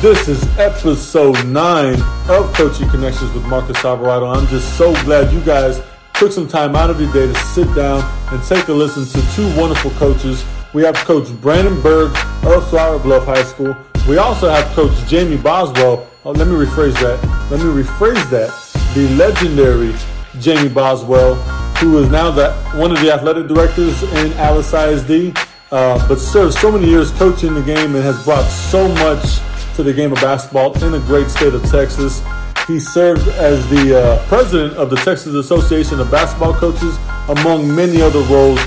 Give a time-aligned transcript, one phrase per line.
[0.00, 4.26] This is episode nine of Coaching Connections with Marcus Alvarado.
[4.26, 5.82] I'm just so glad you guys
[6.14, 9.34] took some time out of your day to sit down and take a listen to
[9.34, 10.44] two wonderful coaches.
[10.72, 12.12] We have Coach Brandon Bourg
[12.44, 13.76] of Flower Bluff High School.
[14.08, 16.08] We also have Coach Jamie Boswell.
[16.24, 17.20] Oh, let me rephrase that.
[17.50, 18.54] Let me rephrase that.
[18.94, 19.92] The legendary
[20.38, 21.34] Jamie Boswell,
[21.78, 25.36] who is now the, one of the athletic directors in Alice ISD,
[25.72, 29.40] uh, but served so many years coaching the game and has brought so much
[29.78, 32.20] to the game of basketball in the great state of Texas.
[32.66, 38.02] He served as the uh, president of the Texas Association of Basketball Coaches, among many
[38.02, 38.58] other roles.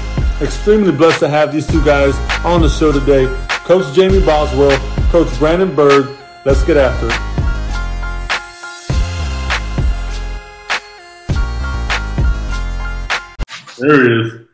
[0.41, 3.25] Extremely blessed to have these two guys on the show today.
[3.65, 4.71] Coach Jamie Boswell,
[5.09, 6.07] Coach Brandon Bourg.
[6.45, 7.19] Let's get after it.
[13.77, 14.47] There he is.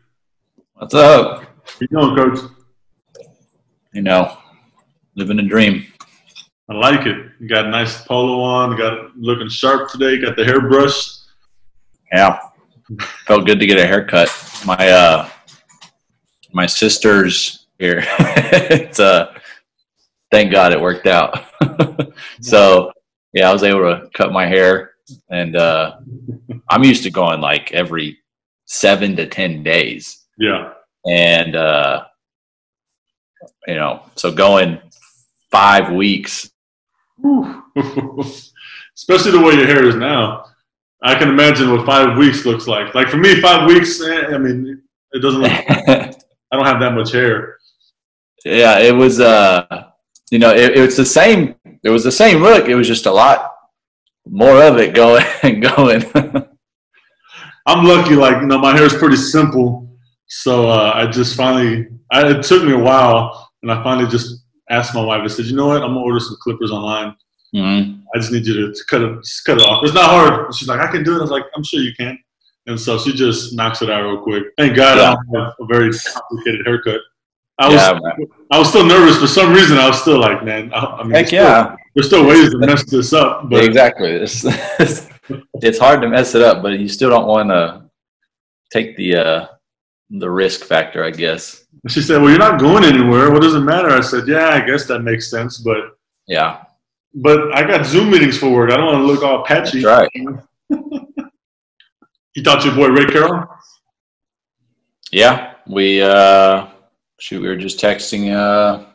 [0.73, 1.43] What's up?
[1.43, 2.39] How you doing, Coach?
[3.93, 4.35] You know,
[5.13, 5.85] living a dream.
[6.69, 7.31] I like it.
[7.39, 8.75] You got a nice polo on.
[8.77, 10.19] Got looking sharp today.
[10.19, 11.09] Got the hairbrush.
[12.11, 12.39] Yeah,
[13.25, 14.29] felt good to get a haircut.
[14.65, 15.29] My uh,
[16.53, 18.03] my sister's here.
[18.19, 19.33] it's uh,
[20.31, 21.45] thank God it worked out.
[22.41, 22.91] so
[23.33, 24.91] yeah, I was able to cut my hair,
[25.29, 25.97] and uh,
[26.69, 28.17] I'm used to going like every
[28.65, 30.73] seven to ten days, Yeah.
[31.05, 32.05] and uh,
[33.67, 34.79] you know, so going
[35.49, 36.49] five weeks.
[38.95, 40.45] Especially the way your hair is now.
[41.03, 42.95] I can imagine what five weeks looks like.
[42.95, 44.01] Like for me, five weeks.
[44.01, 45.41] Eh, I mean, it doesn't.
[45.41, 47.57] Look, I don't have that much hair.
[48.45, 49.85] yeah, it was uh
[50.31, 53.05] you know, it, it was the same it was the same look, it was just
[53.05, 53.53] a lot
[54.25, 56.03] more of it going and going.
[57.65, 58.15] I'm lucky.
[58.15, 59.97] Like you know, my hair is pretty simple.
[60.27, 61.87] So uh, I just finally.
[62.09, 65.21] I, it took me a while, and I finally just asked my wife.
[65.23, 65.81] I said, "You know what?
[65.83, 67.15] I'm gonna order some clippers online.
[67.55, 68.01] Mhm.
[68.13, 69.11] I just need you to, to cut it,
[69.45, 69.83] cut it off.
[69.83, 71.93] It's not hard." She's like, "I can do it." I was like, "I'm sure you
[71.97, 72.17] can."
[72.67, 74.43] And so she just knocks it out real quick.
[74.57, 76.99] Thank God I don't have a very complicated haircut.
[77.59, 77.99] I was Yeah.
[78.51, 79.77] I was still nervous for some reason.
[79.77, 80.71] I was still like, man.
[80.73, 81.75] I, I mean, Heck there's still- yeah.
[81.95, 84.11] there's still ways to mess this up, but exactly.
[84.11, 84.45] It's,
[85.61, 87.83] it's hard to mess it up, but you still don't want to
[88.71, 89.45] take the uh
[90.09, 91.65] the risk factor, I guess.
[91.87, 93.31] She said, "Well, you're not going anywhere.
[93.31, 96.63] What does it matter?" I said, "Yeah, I guess that makes sense, but Yeah,
[97.13, 98.71] but I got Zoom meetings for work.
[98.71, 100.09] I don't want to look all that's patchy." right.
[102.37, 103.47] You thought your boy Ray Carroll?
[105.11, 106.67] Yeah, we uh
[107.19, 108.85] shoot, we were just texting uh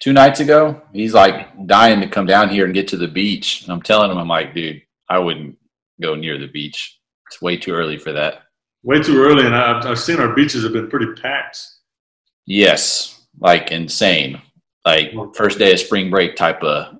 [0.00, 0.80] two nights ago.
[0.92, 3.62] He's like dying to come down here and get to the beach.
[3.62, 5.58] And I'm telling him, I'm like, dude, I wouldn't
[6.00, 7.00] go near the beach.
[7.26, 8.43] It's way too early for that.
[8.84, 11.58] Way too early, and I've, I've seen our beaches have been pretty packed.
[12.44, 14.40] Yes, like insane.
[14.84, 16.98] Like first day of spring break type of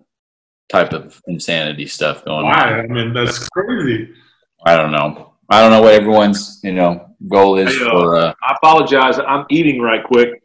[0.70, 2.52] type of insanity stuff going on.
[2.52, 4.14] I mean, that's crazy.
[4.64, 5.34] I don't know.
[5.50, 9.18] I don't know what everyone's, you know, goal is Hey, uh, for uh I apologize.
[9.18, 10.42] I'm eating right quick.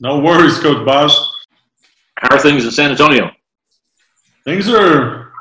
[0.00, 1.32] No worries, Coach Boss.
[2.16, 3.30] How are things in San Antonio?
[4.44, 5.32] Things are.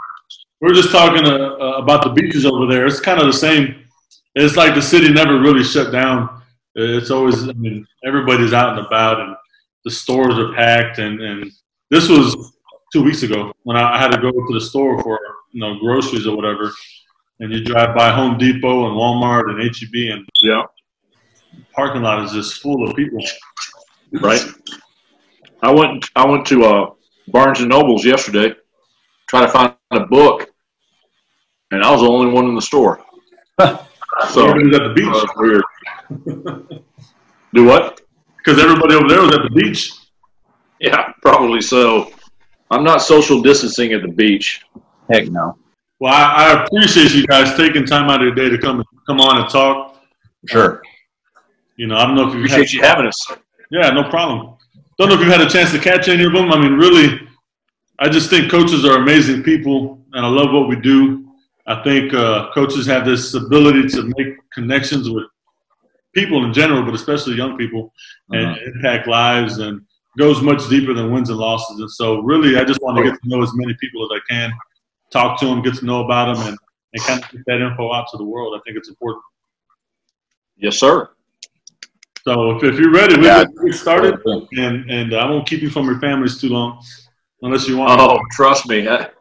[0.62, 2.86] We are just talking uh, uh, about the beaches over there.
[2.86, 3.89] It's kind of the same.
[4.36, 6.42] It's like the city never really shut down.
[6.76, 7.48] It's always.
[7.50, 9.36] I mean, everybody's out and about, and
[9.86, 11.00] the stores are packed.
[11.00, 11.52] And, and
[11.90, 12.54] this was
[12.94, 15.20] two weeks ago when I, I had to go to the store for
[15.52, 16.72] you know groceries or whatever.
[17.42, 20.64] And you drive by Home Depot and Walmart and HEB, and Yeah.
[21.56, 23.24] the parking lot is just full of people.
[24.14, 24.42] Right.
[25.62, 26.06] I went.
[26.16, 26.90] I went to uh,
[27.30, 28.54] Barnes and Nobles yesterday,
[29.28, 30.50] trying to find a book,
[31.72, 33.04] and I was the only one in the store.
[34.30, 36.84] so Everybody's at the beach uh, weird.
[37.54, 38.02] Do what?
[38.50, 39.92] because everybody over there was at the beach.
[40.80, 42.12] Yeah, probably so.
[42.72, 44.64] I'm not social distancing at the beach.
[45.10, 45.58] heck no.
[46.00, 49.20] Well, I, I appreciate you guys taking time out of your day to come come
[49.20, 49.98] on and talk.
[50.48, 50.82] Sure.
[51.76, 53.28] You know, I don't know if you Appreciate you having us.
[53.72, 54.56] Yeah, no problem.
[54.98, 56.52] Don't know if you've had a chance to catch any of them.
[56.52, 57.28] I mean, really,
[58.00, 61.29] I just think coaches are amazing people, and I love what we do.
[61.70, 65.26] I think uh, coaches have this ability to make connections with
[66.16, 67.94] people in general, but especially young people,
[68.32, 68.72] and Uh-huh.
[68.74, 69.74] impact lives and
[70.18, 71.80] goes much deeper than wins and losses.
[71.80, 74.22] And so, really, I just want to get to know as many people as I
[74.34, 74.52] can,
[75.12, 76.58] talk to them, get to know about them, and,
[76.94, 78.56] and kind of get that info out to the world.
[78.58, 79.24] I think it's important.
[80.58, 81.10] Yes, sir.
[82.26, 84.20] So, if, if you're ready, we can get started.
[84.26, 86.84] and and I won't keep you from your families too long,
[87.44, 88.02] unless you want.
[88.02, 88.88] Oh, trust me.
[88.88, 89.10] I-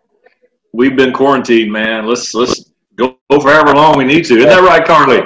[0.72, 2.06] We've been quarantined, man.
[2.06, 4.36] Let's let's go, go for however long we need to.
[4.36, 5.22] Isn't that right, Carly?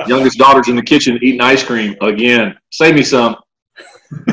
[0.08, 2.56] Youngest daughter's in the kitchen eating ice cream again.
[2.70, 3.36] Save me some.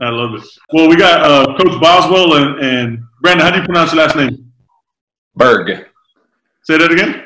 [0.00, 0.42] I love it.
[0.72, 3.46] Well, we got uh, Coach Boswell and, and Brandon.
[3.46, 4.52] How do you pronounce your last name?
[5.34, 5.86] Berg.
[6.64, 7.24] Say that again.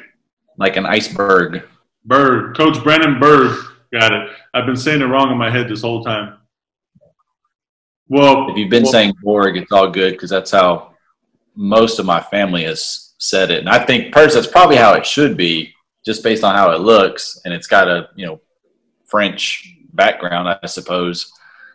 [0.59, 1.65] Like an iceberg.
[2.05, 2.57] Berg.
[2.57, 3.59] Coach Brandon Berg.
[3.93, 4.31] Got it.
[4.55, 6.39] I've been saying it wrong in my head this whole time.
[8.09, 10.92] Well, if you've been well, saying Borg, it's all good because that's how
[11.55, 15.07] most of my family has said it, and I think personally that's probably how it
[15.07, 15.73] should be,
[16.05, 18.41] just based on how it looks, and it's got a you know
[19.05, 21.33] French background, I suppose.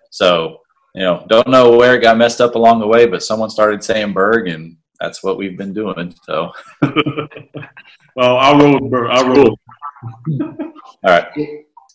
[0.10, 0.62] So
[0.98, 3.84] you know, don't know where it got messed up along the way, but someone started
[3.84, 6.16] saying Berg, and that's what we've been doing.
[6.24, 6.52] So,
[8.16, 9.10] well, I'll roll with Berg.
[9.12, 9.60] I'll roll.
[10.42, 10.58] all
[11.04, 11.28] right.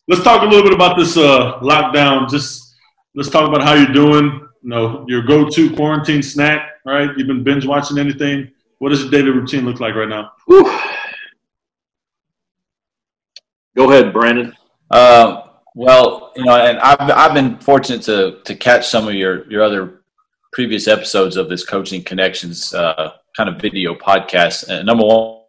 [0.06, 2.30] Let's talk a little bit about this uh, lockdown.
[2.30, 2.76] Just
[3.16, 4.46] let's talk about how you're doing.
[4.62, 6.70] You know, your go-to quarantine snack.
[6.84, 7.10] Right?
[7.16, 8.50] You've been binge watching anything?
[8.78, 10.32] What does your daily routine look like right now?
[10.46, 10.64] Whew.
[13.76, 14.52] Go ahead, Brandon.
[14.90, 15.42] Uh,
[15.74, 19.62] well, you know, and I've I've been fortunate to to catch some of your your
[19.62, 20.02] other
[20.52, 24.68] previous episodes of this coaching connections uh, kind of video podcast.
[24.68, 25.42] And number one,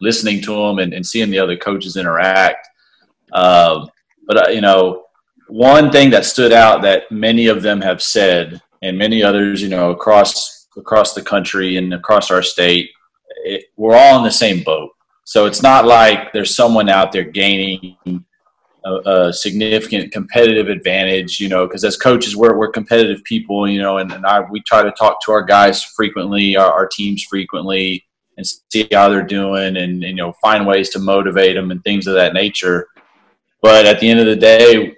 [0.00, 2.68] listening to them and, and seeing the other coaches interact.
[3.32, 3.86] Uh,
[4.26, 5.04] but uh, you know,
[5.48, 9.68] one thing that stood out that many of them have said, and many others, you
[9.68, 12.90] know, across across the country and across our state,
[13.44, 14.90] it, we're all in the same boat.
[15.24, 17.96] So it's not like there's someone out there gaining
[18.84, 23.80] a, a significant competitive advantage, you know, because as coaches, we're, we're competitive people, you
[23.80, 27.24] know, and, and I, we try to talk to our guys frequently, our, our teams
[27.24, 28.04] frequently,
[28.36, 31.82] and see how they're doing and, and, you know, find ways to motivate them and
[31.84, 32.88] things of that nature.
[33.62, 34.96] But at the end of the day,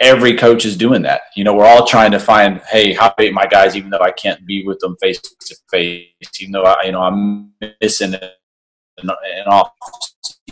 [0.00, 1.22] every coach is doing that.
[1.36, 4.10] You know, we're all trying to find, hey, how to my guys, even though I
[4.10, 6.08] can't be with them face to face,
[6.40, 9.10] even though I, you know, I'm missing an,
[9.46, 9.70] off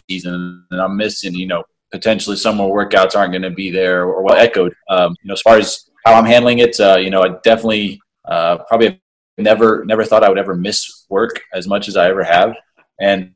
[0.08, 4.04] season and I'm missing, you know, potentially some more workouts aren't going to be there
[4.04, 4.74] or what echoed.
[4.88, 8.00] Um, you know, as far as how I'm handling it, uh, you know, I definitely
[8.28, 9.00] uh, probably
[9.38, 12.54] never never thought I would ever miss work as much as I ever have,
[13.00, 13.34] and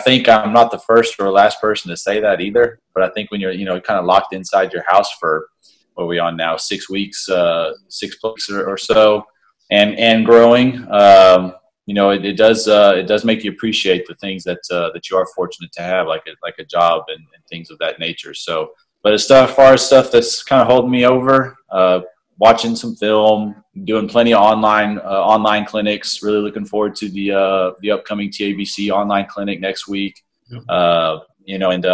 [0.00, 2.78] think I'm not the first or last person to say that either.
[2.94, 5.48] But I think when you're you know kind of locked inside your house for
[5.94, 9.24] what are we on now six weeks, uh, six weeks or, or so,
[9.70, 10.86] and and growing.
[10.90, 11.54] Um,
[11.86, 14.90] you know, it, it does uh, it does make you appreciate the things that uh,
[14.92, 17.78] that you are fortunate to have, like a, like a job and, and things of
[17.78, 18.34] that nature.
[18.34, 18.70] So,
[19.02, 22.00] but as far as stuff that's kind of holding me over, uh,
[22.38, 26.22] watching some film, doing plenty of online uh, online clinics.
[26.22, 30.22] Really looking forward to the uh, the upcoming TABC online clinic next week.
[30.68, 31.84] Uh, you know, and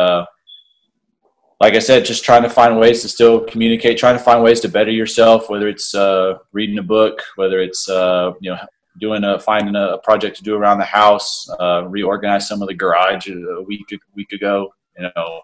[1.60, 4.60] like I said, just trying to find ways to still communicate, trying to find ways
[4.60, 5.94] to better yourself, whether it's
[6.52, 8.58] reading a book, whether it's you know
[8.98, 12.74] doing a finding a project to do around the house, uh, reorganize some of the
[12.74, 14.72] garage a week a week ago.
[14.98, 15.40] You know,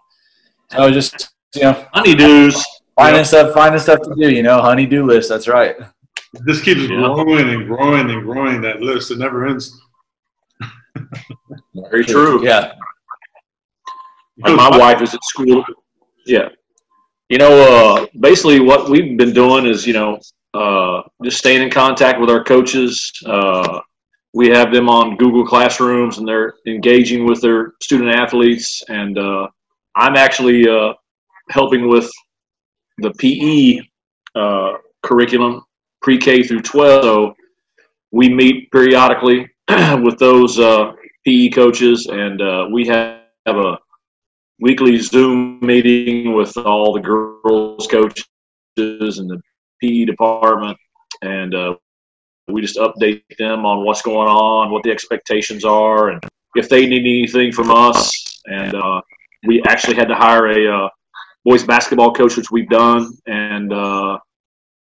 [0.71, 2.61] so just you know, honeydews,
[2.95, 4.29] finding stuff, finding stuff to do.
[4.31, 5.29] You know, honey do list.
[5.29, 5.75] That's right.
[6.43, 6.87] This keeps yeah.
[6.87, 8.61] growing and growing and growing.
[8.61, 9.81] That list it never ends.
[11.89, 12.45] Very true.
[12.45, 12.73] Yeah.
[14.43, 15.63] And my wife is at school.
[16.25, 16.49] Yeah.
[17.29, 20.19] You know, uh, basically what we've been doing is, you know,
[20.53, 23.11] uh, just staying in contact with our coaches.
[23.25, 23.79] Uh,
[24.33, 28.83] we have them on Google Classrooms, and they're engaging with their student athletes.
[28.89, 29.47] And uh,
[29.95, 30.93] I'm actually uh,
[31.49, 32.11] helping with
[32.97, 33.79] the PE
[34.35, 35.63] uh, curriculum,
[36.01, 37.03] pre-K through 12.
[37.03, 37.35] So
[38.11, 40.93] we meet periodically with those uh,
[41.25, 43.77] PE coaches, and we have, have a
[44.59, 48.25] weekly Zoom meeting with all the girls coaches
[48.77, 49.41] and the
[49.81, 50.77] PE department,
[51.21, 51.75] and uh,
[52.47, 56.23] we just update them on what's going on, what the expectations are, and
[56.55, 58.41] if they need anything from us.
[58.45, 59.01] And uh,
[59.45, 60.89] we actually had to hire a uh,
[61.45, 64.17] boys basketball coach, which we've done, and uh,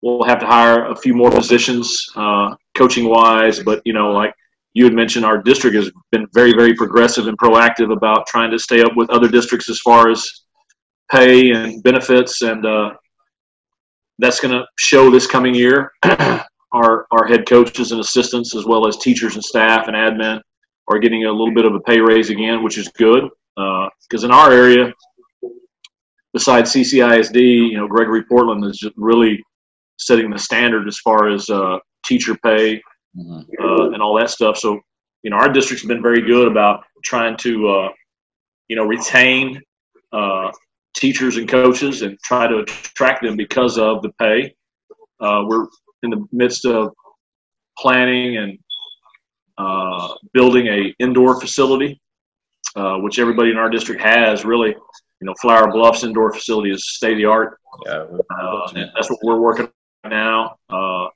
[0.01, 3.61] we'll have to hire a few more positions, uh, coaching wise.
[3.61, 4.33] But you know, like
[4.73, 8.57] you had mentioned, our district has been very, very progressive and proactive about trying to
[8.57, 10.27] stay up with other districts as far as
[11.11, 12.89] pay and benefits and uh,
[14.17, 15.91] that's going to show this coming year.
[16.03, 20.41] our our head coaches and assistants, as well as teachers and staff and admin,
[20.87, 23.29] are getting a little bit of a pay raise again, which is good.
[23.55, 24.93] Because uh, in our area,
[26.35, 29.41] besides CCISD, you know, Gregory Portland is just really
[29.97, 32.75] setting the standard as far as uh, teacher pay
[33.17, 33.39] mm-hmm.
[33.63, 34.57] uh, and all that stuff.
[34.57, 34.81] So,
[35.23, 37.89] you know, our district's been very good about trying to, uh,
[38.67, 39.61] you know, retain
[40.11, 40.51] uh,
[40.93, 44.53] teachers and coaches and try to attract them because of the pay.
[45.21, 45.67] Uh, we're
[46.03, 46.91] in the midst of
[47.77, 48.59] planning and
[49.57, 52.01] uh, building a indoor facility,
[52.75, 54.75] uh, which everybody in our district has really.
[55.21, 57.59] You know, Flower Bluffs indoor facility is state of the art.
[57.85, 59.69] Yeah, uh, that's what we're working
[60.03, 60.57] on now.
[60.69, 61.07] Uh,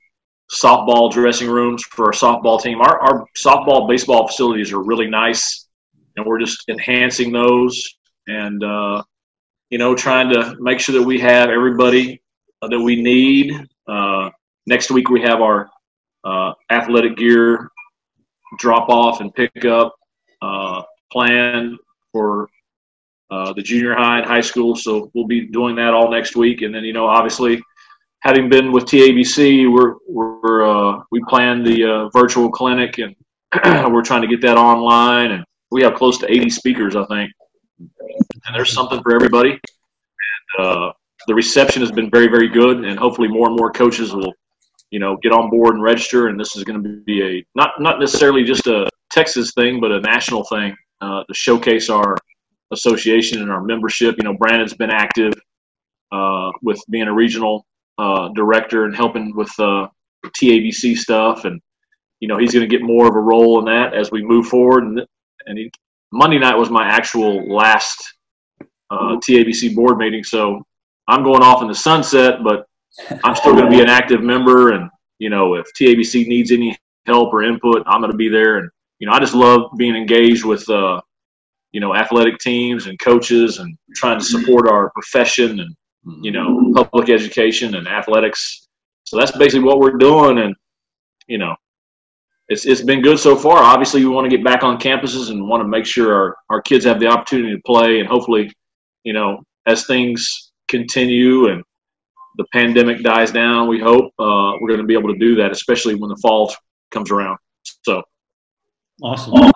[0.50, 2.80] softball dressing rooms for our softball team.
[2.80, 5.68] Our, our softball, baseball facilities are really nice,
[6.16, 7.88] and we're just enhancing those
[8.26, 9.02] and, uh,
[9.70, 12.20] you know, trying to make sure that we have everybody
[12.62, 13.54] that we need.
[13.86, 14.30] Uh,
[14.66, 15.70] next week, we have our
[16.24, 17.70] uh, athletic gear
[18.58, 19.94] drop off and pick up
[20.42, 21.78] uh, plan
[22.12, 22.48] for
[23.30, 24.74] uh, the junior high and high school.
[24.74, 26.62] So we'll be doing that all next week.
[26.62, 27.62] And then, you know, obviously,
[28.20, 33.14] having been with TABC, we're, we're uh, we plan the uh, virtual clinic and
[33.92, 35.32] we're trying to get that online.
[35.32, 37.30] And we have close to 80 speakers, I think.
[37.78, 39.50] And there's something for everybody.
[39.50, 40.92] And uh,
[41.26, 42.84] the reception has been very, very good.
[42.84, 44.32] And hopefully, more and more coaches will,
[44.90, 46.28] you know, get on board and register.
[46.28, 49.92] And this is going to be a not not necessarily just a Texas thing, but
[49.92, 52.16] a national thing uh, to showcase our
[52.72, 54.16] association and our membership.
[54.18, 55.32] You know, Brandon's been active
[56.12, 57.66] uh, with being a regional
[57.98, 59.88] uh, director and helping with uh,
[60.26, 61.60] TABC stuff, and
[62.20, 64.46] you know he's going to get more of a role in that as we move
[64.46, 64.84] forward.
[64.84, 65.06] And,
[65.46, 65.70] and he,
[66.12, 68.14] Monday night was my actual last
[68.90, 70.62] uh, TABC board meeting, so
[71.08, 72.66] I'm going off in the sunset, but
[73.24, 74.72] I'm still going to be an active member.
[74.72, 78.58] And you know, if TABC needs any help or input, I'm going to be there.
[78.58, 81.00] And you know, I just love being engaged with uh,
[81.72, 86.72] you know athletic teams and coaches and trying to support our profession and you know
[86.74, 88.68] public education and athletics.
[89.04, 90.54] So that's basically what we're doing and
[91.26, 91.54] you know
[92.48, 93.58] it's, it's been good so far.
[93.58, 96.62] Obviously we want to get back on campuses and want to make sure our, our
[96.62, 98.52] kids have the opportunity to play and hopefully
[99.04, 101.62] you know as things continue and
[102.36, 105.50] the pandemic dies down we hope uh, we're going to be able to do that
[105.50, 106.52] especially when the fall
[106.90, 107.38] comes around.
[107.84, 108.02] So.
[109.02, 109.52] Awesome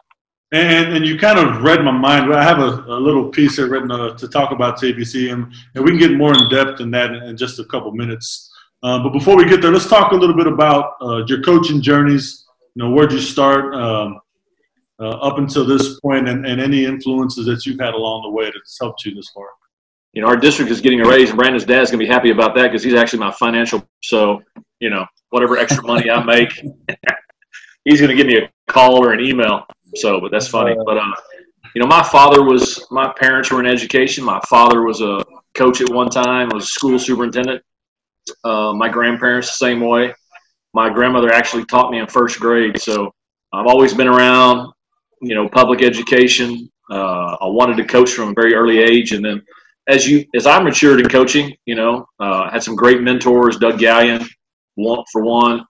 [0.55, 2.33] and, and you kind of read my mind.
[2.33, 5.85] I have a, a little piece here written uh, to talk about TABC, and, and
[5.85, 8.53] we can get more in depth in that in, in just a couple minutes.
[8.83, 11.83] Uh, but before we get there, let's talk a little bit about uh, your coaching
[11.83, 12.45] journeys.
[12.75, 14.21] You know, where'd you start um,
[15.01, 18.45] uh, up until this point, and, and any influences that you've had along the way
[18.45, 19.49] that's helped you this far?
[20.13, 22.31] You know, our district is getting a raise, and Brandon's dad's going to be happy
[22.31, 23.85] about that because he's actually my financial.
[24.03, 24.41] So,
[24.79, 26.51] you know, whatever extra money I make,
[27.85, 29.67] he's going to give me a call or an email.
[29.97, 30.77] So, but that's funny.
[30.85, 31.13] But uh,
[31.75, 34.25] you know, my father was my parents were in education.
[34.25, 35.25] My father was a
[35.55, 36.49] coach at one time.
[36.53, 37.63] Was a school superintendent.
[38.43, 40.15] Uh, my grandparents the same way.
[40.73, 42.81] My grandmother actually taught me in first grade.
[42.81, 43.13] So
[43.53, 44.73] I've always been around.
[45.21, 46.71] You know, public education.
[46.91, 49.43] Uh, I wanted to coach from a very early age, and then
[49.89, 53.57] as you as I matured in coaching, you know, uh, had some great mentors.
[53.59, 54.27] Doug Gallion,
[54.75, 55.65] one for one.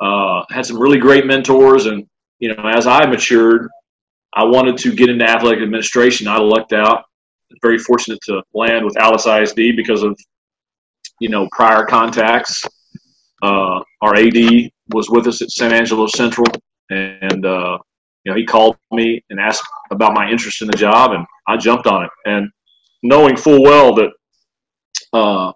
[0.00, 2.06] Uh, had some really great mentors, and
[2.38, 3.68] you know, as I matured,
[4.34, 6.26] I wanted to get into athletic administration.
[6.26, 7.04] I lucked out.
[7.62, 10.18] Very fortunate to land with Alice ISD because of,
[11.20, 12.64] you know, prior contacts.
[13.42, 16.46] Uh, our AD was with us at San Angelo Central,
[16.90, 17.78] and uh,
[18.24, 21.56] you know, he called me and asked about my interest in the job, and I
[21.56, 22.10] jumped on it.
[22.26, 22.50] And
[23.02, 24.10] knowing full well that
[25.12, 25.52] uh,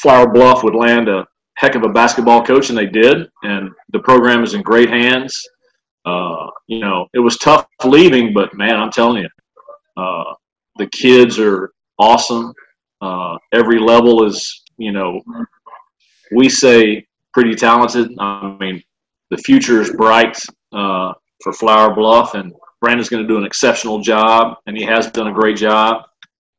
[0.00, 4.00] Flower Bluff would land a heck of a basketball coach, and they did, and the
[4.00, 5.42] program is in great hands
[6.04, 9.28] uh, you know, it was tough leaving, but man, I'm telling you,
[9.96, 10.34] uh,
[10.76, 12.52] the kids are awesome.
[13.00, 15.20] Uh, every level is, you know,
[16.34, 18.10] we say pretty talented.
[18.18, 18.82] I mean,
[19.30, 20.38] the future is bright
[20.72, 25.10] uh, for Flower Bluff, and Brandon's going to do an exceptional job, and he has
[25.10, 26.02] done a great job.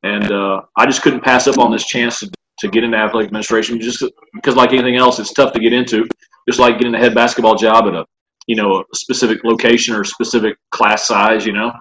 [0.02, 3.28] And uh, I just couldn't pass up on this chance to, to get into athletic
[3.28, 6.06] administration, just because, like anything else, it's tough to get into.
[6.48, 8.04] Just like getting a head basketball job at a
[8.46, 11.72] you know, a specific location or specific class size, you know.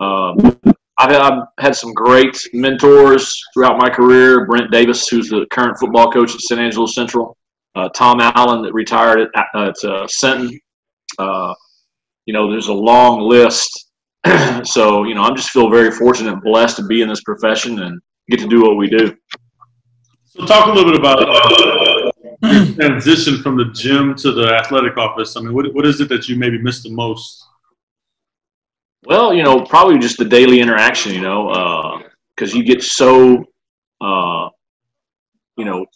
[0.00, 0.58] Um,
[0.98, 4.46] I've, I've, had some great mentors throughout my career.
[4.46, 7.36] Brent Davis, who's the current football coach at San Angelo Central.
[7.74, 10.58] Uh, Tom Allen, that retired at, at uh, Sinton.
[11.18, 11.54] Uh,
[12.24, 13.90] you know, there's a long list.
[14.64, 17.82] so, you know, I'm just feel very fortunate and blessed to be in this profession
[17.82, 18.00] and
[18.30, 19.14] get to do what we do.
[20.24, 21.85] So, talk a little bit about uh,
[22.74, 25.36] transition from the gym to the athletic office?
[25.36, 27.46] I mean, what, what is it that you maybe miss the most?
[29.04, 32.02] Well, you know, probably just the daily interaction, you know,
[32.34, 33.44] because uh, you get so,
[34.00, 34.48] uh,
[35.56, 35.86] you know,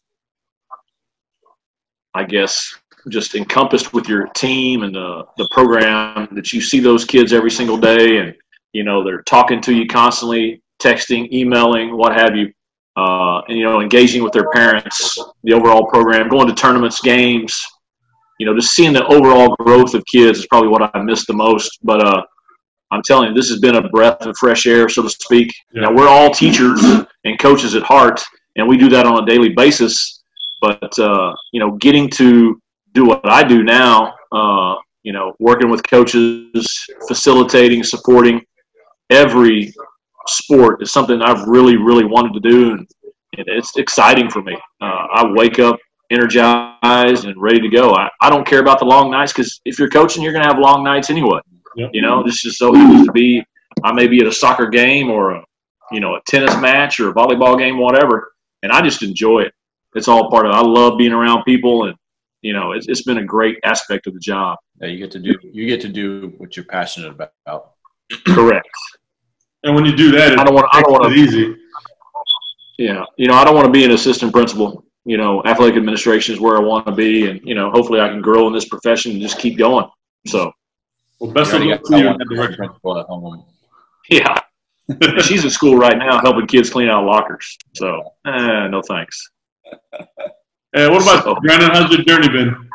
[2.14, 2.75] I guess
[3.09, 7.50] just encompassed with your team and the, the program that you see those kids every
[7.50, 8.35] single day and,
[8.73, 12.52] you know, they're talking to you constantly, texting, emailing, what have you
[12.97, 17.61] uh, and you know engaging with their parents, the overall program, going to tournaments, games,
[18.40, 21.35] you know, just seeing the overall growth of kids is probably what I missed the
[21.35, 21.78] most.
[21.82, 22.23] But uh,
[22.90, 25.52] I'm telling you, this has been a breath of fresh air, so to speak.
[25.75, 25.82] Yeah.
[25.82, 26.82] Now we're all teachers
[27.25, 28.23] and coaches at heart,
[28.56, 30.23] and we do that on a daily basis.
[30.62, 32.61] But uh, you know, getting to
[32.94, 38.40] do what I do now, uh, you know, working with coaches, facilitating, supporting
[39.11, 39.73] every
[40.27, 42.87] sport is something I've really, really wanted to do, and
[43.33, 44.57] it's exciting for me.
[44.81, 45.79] Uh, I wake up
[46.11, 47.95] energized and ready to go.
[47.95, 50.49] I, I don't care about the long nights because if you're coaching, you're going to
[50.49, 51.39] have long nights anyway.
[51.77, 51.91] Yep.
[51.93, 53.45] You know, this is so happens to be.
[53.85, 55.45] I may be at a soccer game or a,
[55.93, 59.55] you know, a tennis match or a volleyball game, whatever, and I just enjoy it.
[59.95, 60.53] It's all part of.
[60.53, 60.57] it.
[60.57, 61.95] I love being around people, and
[62.43, 64.59] you know, it's, it's been a great aspect of the job.
[64.81, 67.73] Yeah, you get to do you get to do what you're passionate about.
[68.27, 68.69] Correct.
[69.62, 70.67] And when you do that, I don't want.
[70.73, 71.57] I don't want to easy.
[72.79, 74.85] Yeah, you know, I don't want to be an assistant principal.
[75.05, 78.09] You know, athletic administration is where I want to be, and you know, hopefully, I
[78.09, 79.87] can grow in this profession and just keep going.
[80.26, 80.50] So,
[81.19, 83.45] well, best of luck to you the principal at home.
[84.09, 84.40] Yeah,
[85.23, 87.57] she's at school right now helping kids clean out lockers.
[87.75, 89.31] So, eh, no thanks.
[90.75, 91.71] Hey, what about so, Brandon?
[91.71, 92.69] How's your journey been?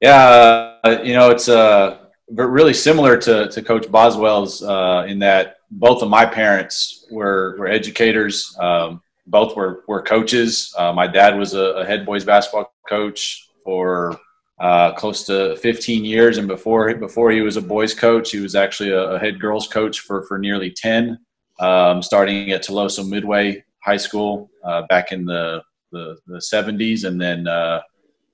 [0.00, 1.98] Yeah, uh, you know, it's uh,
[2.30, 7.66] really similar to, to Coach Boswell's uh, in that both of my parents were, were
[7.66, 8.56] educators.
[8.60, 10.72] Um, both were, were coaches.
[10.78, 14.18] Uh, my dad was a, a, head boys basketball coach for
[14.60, 16.38] uh, close to 15 years.
[16.38, 19.66] And before, before he was a boys coach, he was actually a, a head girls
[19.66, 21.18] coach for, for nearly 10,
[21.60, 27.04] um, starting at Tuloso Midway High School uh, back in the, the, the 70s.
[27.04, 27.80] And then uh,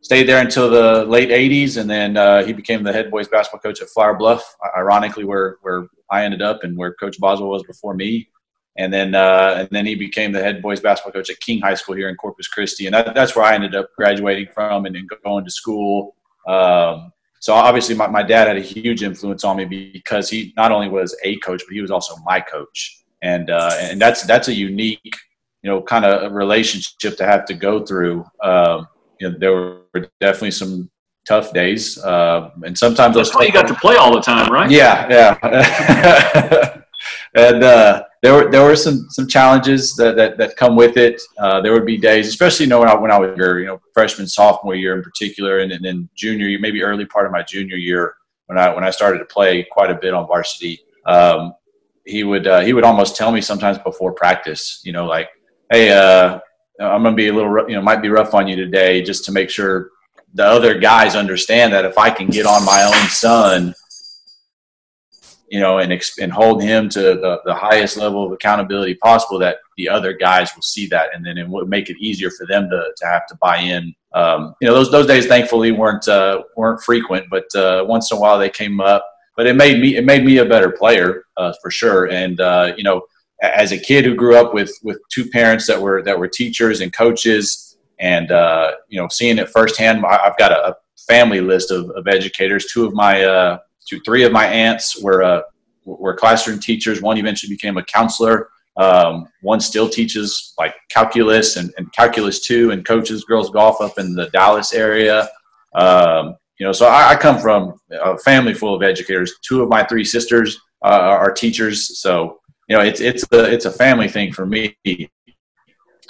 [0.02, 3.60] stayed there until the late 80s, and then uh, he became the head boys basketball
[3.60, 7.62] coach at Flower Bluff, ironically, where, where I ended up and where Coach Boswell was
[7.62, 8.28] before me.
[8.76, 11.74] And then, uh, and then he became the head boys basketball coach at King High
[11.74, 14.96] School here in Corpus Christi, and that, that's where I ended up graduating from and,
[14.96, 16.16] and going to school.
[16.48, 20.72] Um, so obviously, my, my dad had a huge influence on me because he not
[20.72, 24.48] only was a coach, but he was also my coach, and uh, and that's that's
[24.48, 25.16] a unique,
[25.62, 28.24] you know, kind of relationship to have to go through.
[28.42, 28.86] Um,
[29.22, 30.90] you know, there were definitely some
[31.26, 34.70] tough days, uh, and sometimes that's why you got to play all the time, right?
[34.70, 36.82] Yeah, yeah.
[37.34, 41.22] and uh, there were there were some some challenges that that, that come with it.
[41.38, 43.66] Uh, there would be days, especially you know when I when I was younger, you
[43.66, 47.32] know freshman sophomore year in particular, and, and then junior year, maybe early part of
[47.32, 50.80] my junior year when I when I started to play quite a bit on varsity.
[51.06, 51.54] Um,
[52.04, 55.28] he would uh, he would almost tell me sometimes before practice, you know, like,
[55.70, 56.40] hey, uh,
[56.80, 59.24] I'm going to be a little, you know, might be rough on you today just
[59.26, 59.90] to make sure
[60.34, 63.74] the other guys understand that if I can get on my own son,
[65.48, 69.58] you know, and and hold him to the, the highest level of accountability possible, that
[69.76, 72.70] the other guys will see that, and then it would make it easier for them
[72.70, 73.94] to, to have to buy in.
[74.14, 78.16] Um, you know, those those days thankfully weren't uh, weren't frequent, but uh, once in
[78.16, 79.06] a while they came up.
[79.36, 82.72] But it made me it made me a better player uh, for sure, and uh,
[82.78, 83.02] you know
[83.42, 86.80] as a kid who grew up with with two parents that were that were teachers
[86.80, 90.76] and coaches, and uh, you know, seeing it firsthand, I've got a,
[91.08, 92.66] family list of, of educators.
[92.72, 95.42] Two of my uh, two, three of my aunts were uh,
[95.84, 97.02] were classroom teachers.
[97.02, 98.48] One eventually became a counselor.
[98.76, 103.98] Um, one still teaches like calculus and, and, calculus two and coaches girls golf up
[103.98, 105.28] in the Dallas area.
[105.74, 109.34] Um, you know, so I, I, come from a family full of educators.
[109.42, 113.64] Two of my three sisters uh, are teachers, so you know, it's it's a it's
[113.64, 114.76] a family thing for me.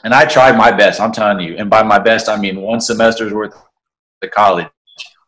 [0.04, 1.00] And I tried my best.
[1.00, 3.54] I'm telling you, and by my best, I mean one semester's worth
[4.22, 4.68] of college.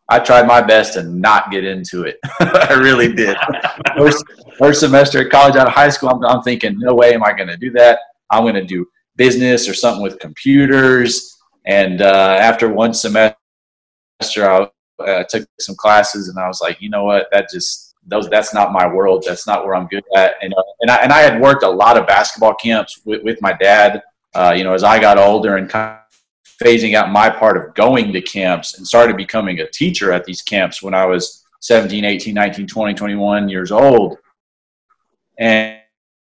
[0.08, 2.18] I tried my best to not get into it.
[2.40, 3.36] I really did.
[3.96, 4.24] first,
[4.58, 7.32] first semester at college out of high school, I'm, I'm thinking, no way am I
[7.32, 8.00] going to do that.
[8.30, 11.38] I'm going to do business or something with computers.
[11.64, 13.36] And uh, after one semester,
[14.20, 14.68] I
[15.02, 17.28] uh, took some classes, and I was like, you know what?
[17.32, 19.24] That just those that's not my world.
[19.26, 20.34] That's not where I'm good at.
[20.42, 23.40] And uh, and I, and I had worked a lot of basketball camps with, with
[23.40, 24.02] my dad.
[24.34, 27.74] Uh, you know, as I got older and kind of phasing out my part of
[27.74, 32.04] going to camps and started becoming a teacher at these camps when I was 17,
[32.04, 34.18] 18, 19, 20, 21 years old.
[35.38, 35.78] And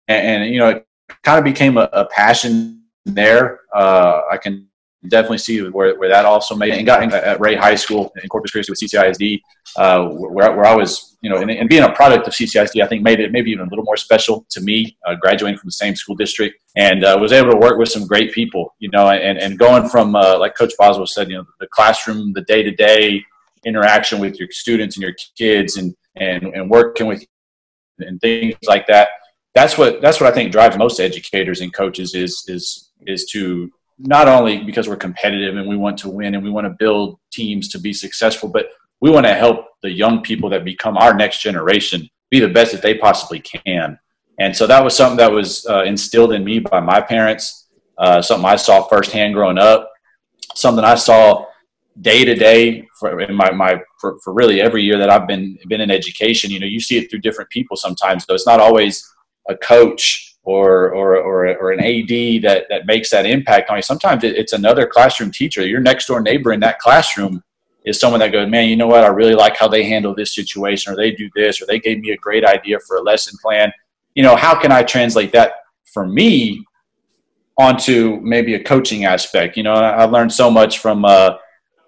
[0.08, 0.88] and, and you know, it
[1.24, 3.62] kind of became a, a passion there.
[3.74, 4.67] Uh, I can
[5.10, 8.52] definitely see where, where that also made and got at Ray High School in Corpus
[8.52, 9.42] Christi with CCISD,
[9.78, 12.88] uh, where, where I was, you know, and, and, being a product of CCISD, I
[12.88, 15.74] think made it maybe even a little more special to me, uh, graduating from the
[15.74, 19.10] same school district, and uh, was able to work with some great people, you know,
[19.10, 22.63] and, and going from, uh, like Coach Boswell said, you know, the classroom, the day
[22.63, 23.24] to day
[23.66, 27.26] interaction with your students and your kids, and and and working with
[28.00, 29.10] and things like that.
[29.56, 33.72] That's what that's what I think drives most educators and coaches is is is to
[34.04, 37.20] not only because we're competitive and we want to win and we want to build
[37.32, 38.68] teams to be successful, but
[39.00, 42.74] we want to help the young people that become our next generation be the best
[42.74, 43.98] that they possibly can.
[44.39, 48.22] And so that was something that was uh, instilled in me by my parents, uh,
[48.22, 49.89] something I saw firsthand growing up,
[50.56, 51.46] something I saw
[52.02, 55.58] day to day for in my, my for, for really every year that I've been
[55.68, 56.52] been in education.
[56.52, 58.26] You know, you see it through different people sometimes.
[58.26, 59.08] So it's not always
[59.48, 63.82] a coach or or or, or an AD that that makes that impact on you.
[63.82, 65.65] Sometimes it's another classroom teacher.
[65.65, 67.43] Your next door neighbor in that classroom
[67.86, 69.03] is someone that goes, man, you know what?
[69.03, 71.99] I really like how they handle this situation, or they do this, or they gave
[71.99, 73.71] me a great idea for a lesson plan.
[74.15, 75.53] You know, how can I translate that
[75.86, 76.65] for me
[77.58, 79.58] onto maybe a coaching aspect?
[79.58, 81.38] You know, I learned so much from uh,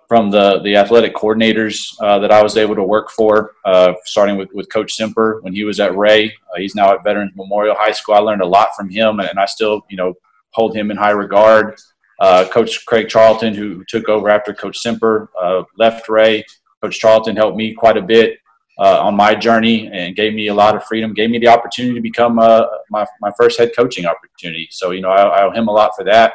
[0.08, 4.38] from the the athletic coordinators uh, that I was able to work for, uh, starting
[4.38, 6.28] with with Coach Semper when he was at Ray.
[6.28, 8.16] Uh, he's now at Veterans Memorial High School.
[8.16, 10.14] I learned a lot from him, and I still, you know,
[10.52, 11.80] hold him in high regard
[12.20, 16.46] uh, Coach Craig Charlton, who took over after Coach Semper uh, left Ray.
[16.82, 18.40] Coach Charlton helped me quite a bit
[18.78, 21.96] uh, on my journey and gave me a lot of freedom, gave me the opportunity
[21.96, 24.68] to become my, my first head coaching opportunity.
[24.72, 26.34] So, you know, I, I owe him a lot for that.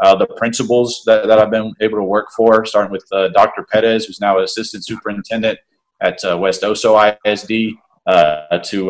[0.00, 3.64] Uh, the principals that, that I've been able to work for, starting with uh, Dr.
[3.70, 5.58] Pettis, who's now assistant superintendent
[6.00, 7.76] at West Oso ISD,
[8.68, 8.84] to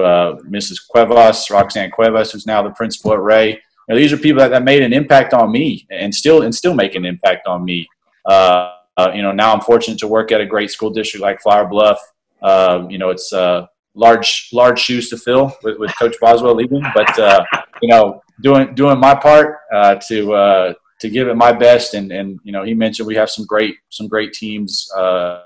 [0.48, 0.78] Mrs.
[0.88, 3.60] Cuevas, Roxanne Cuevas, who's now the principal at Ray
[3.92, 6.74] know, these are people that, that made an impact on me and still and still
[6.74, 7.88] make an impact on me.
[8.24, 11.40] Uh, uh, you know, now I'm fortunate to work at a great school district like
[11.40, 11.98] Flower Bluff.
[12.42, 16.82] Uh, you know, it's uh, large large shoes to fill with, with Coach Boswell leaving,
[16.94, 17.44] but uh,
[17.80, 21.94] you know, doing doing my part uh, to to give it my best.
[21.94, 25.42] And and you know, he mentioned we have some great some great teams uh,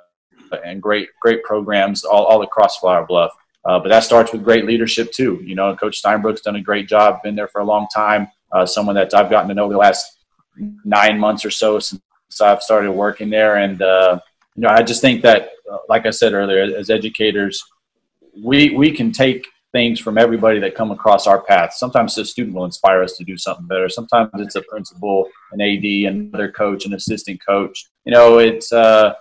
[0.64, 3.32] and great great programs all, all across Flower Bluff.
[3.64, 5.40] Uh, but that starts with great leadership too.
[5.42, 8.28] You know, Coach Steinbrook's done a great job, been there for a long time.
[8.52, 10.18] Uh, someone that I've gotten to know the last
[10.84, 12.00] nine months or so since
[12.40, 14.20] I've started working there, and uh,
[14.54, 17.64] you know, I just think that, uh, like I said earlier, as educators,
[18.44, 21.74] we we can take things from everybody that come across our path.
[21.74, 23.90] Sometimes the student will inspire us to do something better.
[23.90, 27.84] Sometimes it's a principal, an AD, another coach, an assistant coach.
[28.06, 29.12] You know, it's uh,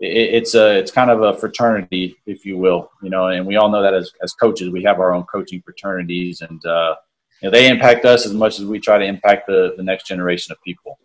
[0.00, 3.28] it's a it's kind of a fraternity, if you will, you know.
[3.28, 6.60] And we all know that as as coaches, we have our own coaching fraternities, and
[6.66, 6.96] uh,
[7.40, 10.08] you know, they impact us as much as we try to impact the the next
[10.08, 10.98] generation of people.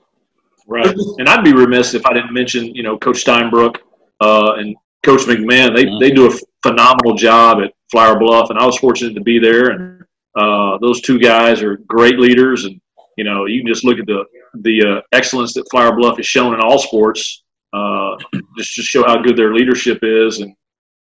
[0.68, 3.76] Right, and I'd be remiss if I didn't mention you know Coach Steinbrook
[4.20, 5.76] uh, and Coach McMahon.
[5.76, 6.00] They mm-hmm.
[6.00, 9.70] they do a phenomenal job at Flower Bluff, and I was fortunate to be there.
[9.70, 10.04] And
[10.36, 12.82] uh, those two guys are great leaders, and
[13.18, 14.26] you know you can just look at the
[14.62, 17.44] the uh, excellence that Flower Bluff has shown in all sports
[17.76, 18.18] uh,
[18.58, 20.40] just to show how good their leadership is.
[20.40, 20.54] And,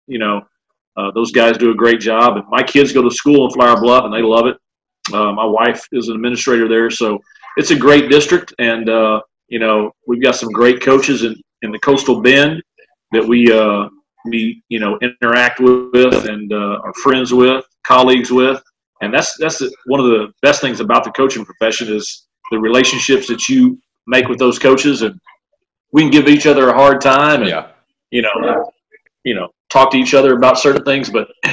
[0.06, 0.42] you know,
[0.96, 2.36] uh, those guys do a great job.
[2.36, 4.56] And my kids go to school in Flower Bluff and they love it.
[5.12, 6.90] Uh, my wife is an administrator there.
[6.90, 7.18] So
[7.56, 8.54] it's a great district.
[8.58, 12.62] And, uh, you know, we've got some great coaches in, in the coastal bend
[13.12, 13.88] that we, uh,
[14.26, 18.62] we, you know, interact with and uh, are friends with, colleagues with.
[19.02, 23.26] And that's, that's one of the best things about the coaching profession is the relationships
[23.28, 25.20] that you make with those coaches and
[25.92, 27.68] we can give each other a hard time and yeah.
[28.10, 28.70] you know
[29.24, 31.26] you know talk to each other about certain things but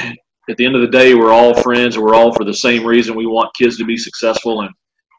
[0.48, 2.84] at the end of the day we're all friends and we're all for the same
[2.84, 3.14] reason.
[3.14, 4.70] We want kids to be successful and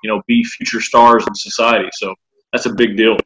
[0.03, 1.89] you know be future stars in society.
[1.93, 2.13] So
[2.51, 3.17] that's a big deal.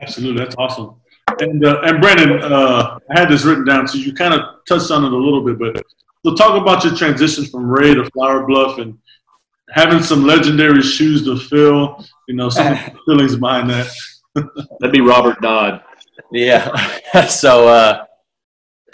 [0.00, 0.42] Absolutely.
[0.42, 1.00] That's awesome
[1.40, 4.90] and uh, and Brandon, uh, I had this written down, so you kind of touched
[4.90, 5.84] on it a little bit, but
[6.24, 8.98] so talk about your transition from Ray to Flower Bluff and
[9.70, 12.04] having some legendary shoes to fill.
[12.28, 13.90] You know, some feelings behind that.
[14.34, 15.82] That'd be Robert Dodd.
[16.30, 17.26] Yeah.
[17.28, 18.04] so, uh,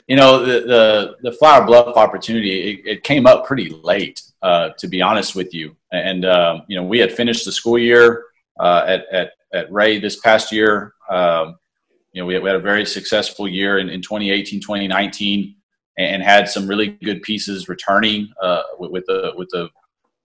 [0.07, 4.71] you know, the, the, the Flower Bluff opportunity, it, it came up pretty late, uh,
[4.79, 5.77] to be honest with you.
[5.93, 8.25] And, um, you know, we had finished the school year
[8.61, 10.95] uh, at, at, at Ray this past year.
[11.11, 11.59] Um,
[12.17, 15.55] you know, we had, we had, a very successful year in, in 2018, 2019,
[15.99, 19.69] and had some really good pieces returning uh, with, with, the with the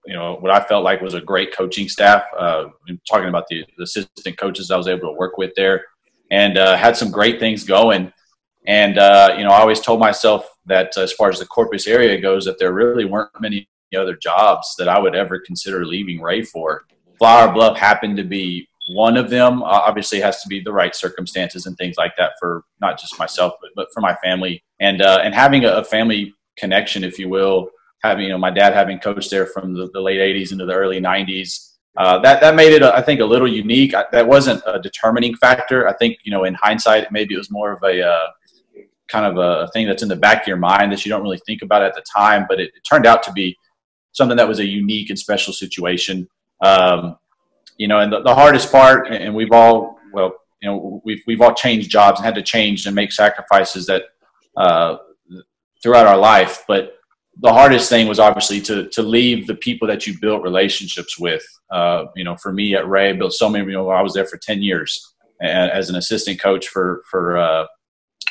[0.05, 2.23] you know what I felt like was a great coaching staff.
[2.37, 2.69] Uh,
[3.09, 5.83] talking about the, the, assistant coaches I was able to work with there,
[6.31, 8.13] and uh, had some great things going.
[8.65, 12.21] And uh, you know, I always told myself that as far as the Corpus area
[12.21, 16.43] goes, that there really weren't many other jobs that I would ever consider leaving Ray
[16.43, 16.85] for.
[17.17, 19.63] Flower Bluff happened to be one of them.
[19.63, 23.53] obviously, has to be the right circumstances and things like that for not just myself,
[23.61, 24.63] but, but for my family.
[24.79, 27.69] And uh, and having a family connection, if you will,
[28.01, 30.73] having you know my dad having coached there from the, the late 80s into the
[30.73, 34.61] early 90s uh, that that made it I think a little unique I, that wasn't
[34.65, 38.01] a determining factor I think you know in hindsight maybe it was more of a
[38.05, 38.27] uh,
[39.07, 41.41] kind of a thing that's in the back of your mind that you don't really
[41.45, 43.55] think about at the time but it, it turned out to be
[44.13, 46.27] something that was a unique and special situation
[46.63, 47.17] um,
[47.81, 50.29] you know and the, the hardest part and we've all well
[50.61, 54.03] you know we've, we've all changed jobs and had to change and make sacrifices that
[54.57, 54.97] uh,
[55.81, 56.95] throughout our life but
[57.39, 61.43] the hardest thing was obviously to to leave the people that you built relationships with.
[61.71, 63.65] Uh, you know, for me at Ray, I built so many.
[63.65, 67.65] You know, I was there for ten years as an assistant coach for for uh,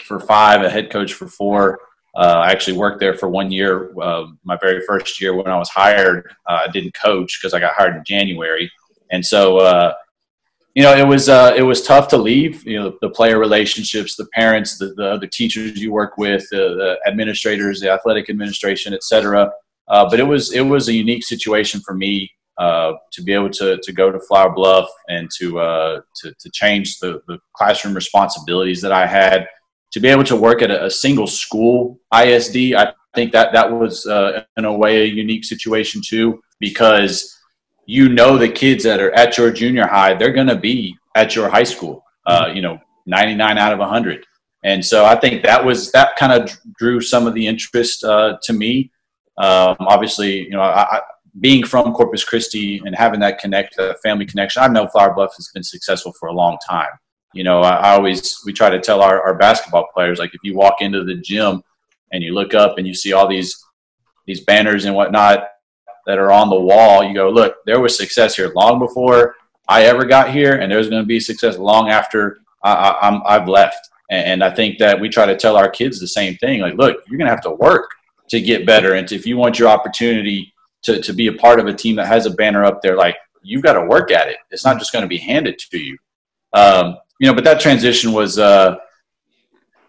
[0.04, 1.80] for five, a head coach for four.
[2.16, 3.92] Uh, I actually worked there for one year.
[4.00, 7.60] Uh, my very first year when I was hired, uh, I didn't coach because I
[7.60, 8.70] got hired in January,
[9.10, 9.94] and so uh,
[10.74, 12.66] you know it was uh, it was tough to leave.
[12.66, 16.56] You know, the player relationships, the parents, the the, the teachers you work with, the,
[16.56, 19.50] the administrators, the athletic administration, etc.
[19.88, 23.78] Uh, but it was it was a unique situation for me to be able to
[23.82, 25.52] to go to Flower Bluff and to
[26.16, 29.46] to, to change the, the classroom responsibilities that I had
[29.92, 33.70] to be able to work at a, a single school ISD, I think that that
[33.70, 37.36] was uh, in a way a unique situation too, because
[37.90, 41.34] you know the kids that are at your junior high, they're going to be at
[41.34, 42.04] your high school.
[42.24, 44.24] Uh, you know, 99 out of 100.
[44.62, 48.36] And so I think that was that kind of drew some of the interest uh,
[48.44, 48.92] to me.
[49.38, 51.00] Um, obviously, you know, I, I,
[51.40, 55.34] being from Corpus Christi and having that connect, that family connection, I know Flower Bluff
[55.36, 56.90] has been successful for a long time.
[57.34, 60.40] You know, I, I always we try to tell our, our basketball players like if
[60.44, 61.64] you walk into the gym
[62.12, 63.56] and you look up and you see all these
[64.26, 65.48] these banners and whatnot
[66.06, 69.36] that are on the wall, you go, look, there was success here long before
[69.68, 73.88] I ever got here, and there's going to be success long after I, have left.
[74.10, 76.60] And, and, I think that we try to tell our kids the same thing.
[76.60, 77.90] Like, look, you're going to have to work
[78.30, 81.66] to get better, and if you want your opportunity to to be a part of
[81.66, 84.36] a team that has a banner up there, like you've got to work at it.
[84.50, 85.96] It's not just going to be handed to you.
[86.52, 88.76] Um, you know, but that transition was, uh,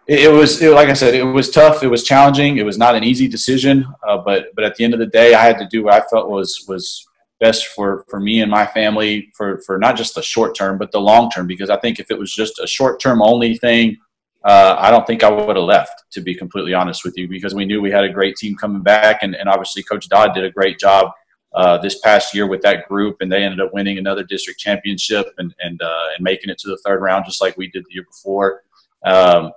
[0.08, 1.84] it, was it, like I said, it was tough.
[1.84, 2.58] It was challenging.
[2.58, 3.86] It was not an easy decision.
[4.08, 6.02] Uh, but but at the end of the day, I had to do what I
[6.08, 7.06] felt was was
[7.40, 10.92] best for for me and my family for for not just the short term but
[10.92, 11.48] the long term.
[11.48, 13.98] Because I think if it was just a short term only thing,
[14.44, 16.04] uh, I don't think I would have left.
[16.14, 18.82] To be completely honest with you, because we knew we had a great team coming
[18.82, 21.12] back, and, and obviously Coach Dodd did a great job
[21.54, 25.28] uh, this past year with that group, and they ended up winning another district championship
[25.38, 27.94] and and uh, and making it to the third round, just like we did the
[27.94, 28.64] year before.
[29.06, 29.52] Um,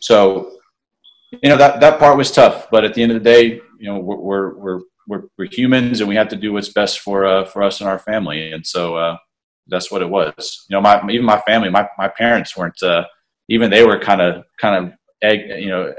[0.00, 0.52] so,
[1.42, 3.86] you know that that part was tough, but at the end of the day, you
[3.86, 7.44] know we're we're we're we're, humans, and we have to do what's best for uh,
[7.44, 9.16] for us and our family, and so uh,
[9.66, 10.66] that's what it was.
[10.68, 13.04] You know, my even my family, my my parents weren't uh,
[13.48, 15.92] even they were kind of kind of egg, you know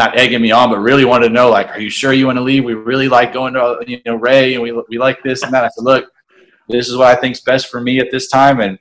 [0.00, 2.38] not egging me on, but really wanted to know, like, are you sure you want
[2.38, 2.64] to leave?
[2.64, 5.64] We really like going to, you know, Ray, and we we like this and that.
[5.64, 6.10] I said, look,
[6.68, 8.78] this is what I think's best for me at this time, and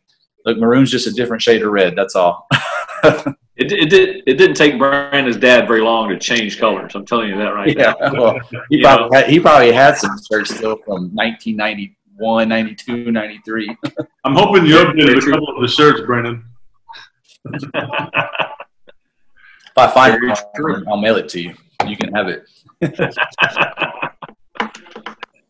[0.50, 1.96] look, maroon's just a different shade of red.
[1.96, 2.48] That's all.
[3.04, 6.96] it, it did it didn't take Brandon's dad very long to change colors.
[6.96, 8.14] I'm telling you that right yeah, now.
[8.14, 13.78] Well, he probably had, he probably had some shirts still from 1991, 92, 93.
[14.26, 16.44] I'm hoping you updated a couple of the shirts, Brandon.
[17.46, 17.70] if
[19.78, 20.40] I find it,
[20.88, 21.54] I'll mail it to you.
[21.88, 22.46] You can have it.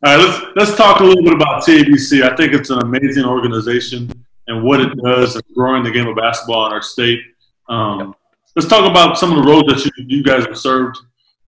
[0.01, 2.21] All right, let's let's talk a little bit about TABC.
[2.23, 4.09] I think it's an amazing organization
[4.49, 7.21] and what it does in growing the game of basketball in our state.
[7.69, 8.15] Um,
[8.55, 10.97] let's talk about some of the roles that you, you guys have served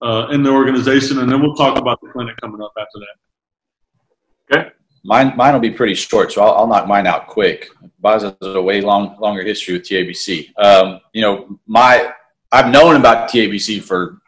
[0.00, 4.57] uh, in the organization, and then we'll talk about the clinic coming up after that.
[4.57, 4.70] Okay.
[5.04, 7.68] Mine, mine will be pretty short, so I'll, I'll knock mine out quick.
[7.98, 10.50] Baz has a way long, longer history with TABC.
[10.59, 12.11] Um, you know, my
[12.54, 14.18] I've known about TABC for,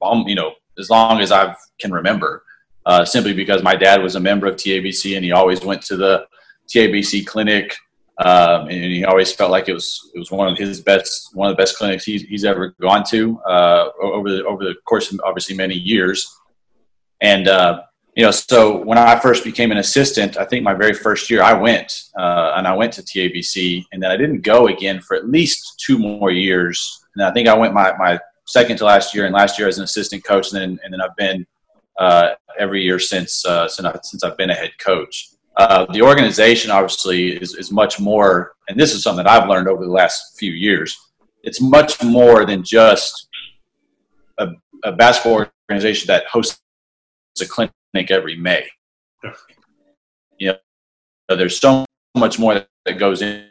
[0.00, 2.42] um, you know, as long as I can remember,
[2.86, 5.96] uh, simply because my dad was a member of TABC and he always went to
[5.96, 6.26] the
[6.68, 7.76] TABC clinic.
[8.18, 11.50] Um, and he always felt like it was it was one of his best one
[11.50, 15.10] of the best clinics he's, he's ever gone to uh, over the over the course
[15.12, 16.38] of obviously many years.
[17.20, 17.82] And uh,
[18.14, 21.42] you know, so when I first became an assistant, I think my very first year
[21.42, 25.16] I went uh, and I went to TABC, and then I didn't go again for
[25.16, 29.14] at least two more years and I think I went my, my second to last
[29.14, 30.52] year and last year as an assistant coach.
[30.52, 31.46] And then, and then I've been
[31.98, 35.30] uh, every year since, uh, since, I, since I've been a head coach.
[35.56, 39.68] Uh, the organization obviously is, is much more, and this is something that I've learned
[39.68, 40.96] over the last few years.
[41.42, 43.28] It's much more than just
[44.38, 44.48] a,
[44.82, 46.60] a basketball organization that hosts
[47.40, 48.66] a clinic every May.
[50.38, 50.54] You
[51.28, 51.84] know, there's so
[52.16, 53.46] much more that goes in,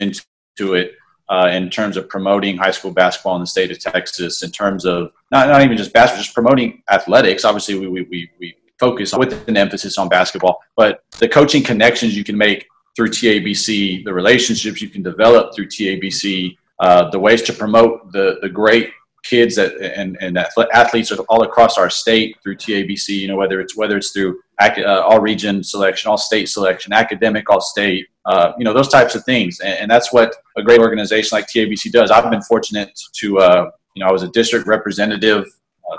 [0.00, 0.92] into it
[1.28, 4.84] uh, in terms of promoting high school basketball in the state of Texas, in terms
[4.84, 7.44] of not, not even just basketball, just promoting athletics.
[7.44, 12.16] Obviously, we, we, we, we focus with an emphasis on basketball, but the coaching connections
[12.16, 17.42] you can make through TABC, the relationships you can develop through TABC, uh, the ways
[17.42, 18.90] to promote the, the great
[19.22, 20.38] kids that, and, and
[20.72, 25.02] athletes all across our state through TABC, you know, whether it's, whether it's through uh,
[25.04, 29.24] all region selection, all state selection, academic, all state, uh, you know, those types of
[29.24, 29.60] things.
[29.60, 32.10] And, and, that's what a great organization like TABC does.
[32.10, 35.46] I've been fortunate to, uh, you know, I was a district representative
[35.90, 35.96] uh,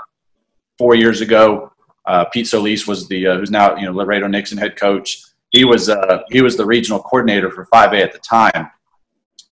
[0.76, 1.72] four years ago.
[2.08, 5.22] Uh, Pete Solis was the uh, who's now you know Laredo Nixon head coach.
[5.50, 8.70] He was uh, he was the regional coordinator for 5A at the time,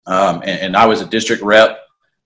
[0.06, 1.80] um, and, and, I was a district rep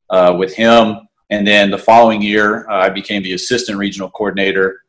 [0.09, 1.07] uh, with him.
[1.29, 4.81] And then the following year, uh, I became the assistant regional coordinator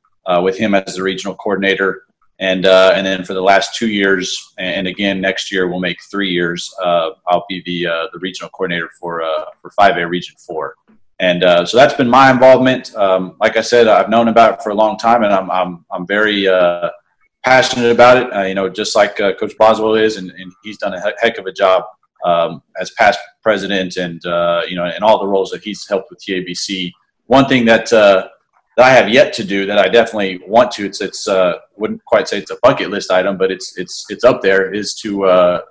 [0.43, 2.03] with him as the regional coordinator.
[2.41, 6.31] And and then for the last two years, and again next year we'll make three
[6.31, 6.73] years.
[6.85, 9.23] I'll be the the regional coordinator for
[9.63, 10.75] for 5A Region Four
[11.21, 12.95] and uh, so that's been my involvement.
[12.95, 15.85] Um, like I said, I've known about it for a long time, and I'm I'm
[15.91, 16.91] I'm very uh,
[17.45, 18.33] passionate about it.
[18.33, 21.39] Uh, you know, just like uh, Coach Boswell is, and, and, he's done a heck
[21.39, 21.83] of a job
[22.25, 26.11] um, as past president, and uh, you know, and all the roles that he's helped
[26.11, 26.93] with TABC.
[27.27, 28.29] One thing that uh,
[28.77, 31.27] that I have yet to do that I definitely want to it's it's
[31.77, 34.95] wouldn't quite say it's a bucket list item, but it's it's it's up there is
[35.03, 35.63] to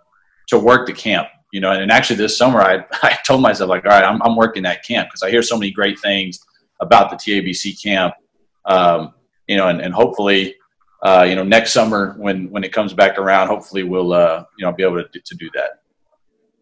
[0.47, 3.83] to work the camp you know, and actually this summer I, I told myself like,
[3.85, 6.39] all right, I'm, I'm working that camp because I hear so many great things
[6.81, 8.13] about the TABC camp,
[8.65, 9.15] um,
[9.47, 10.53] you know, and, and hopefully,
[11.01, 14.67] uh, you know, next summer when, when it comes back around, hopefully we'll, uh, you
[14.67, 15.81] know, be able to, to do that.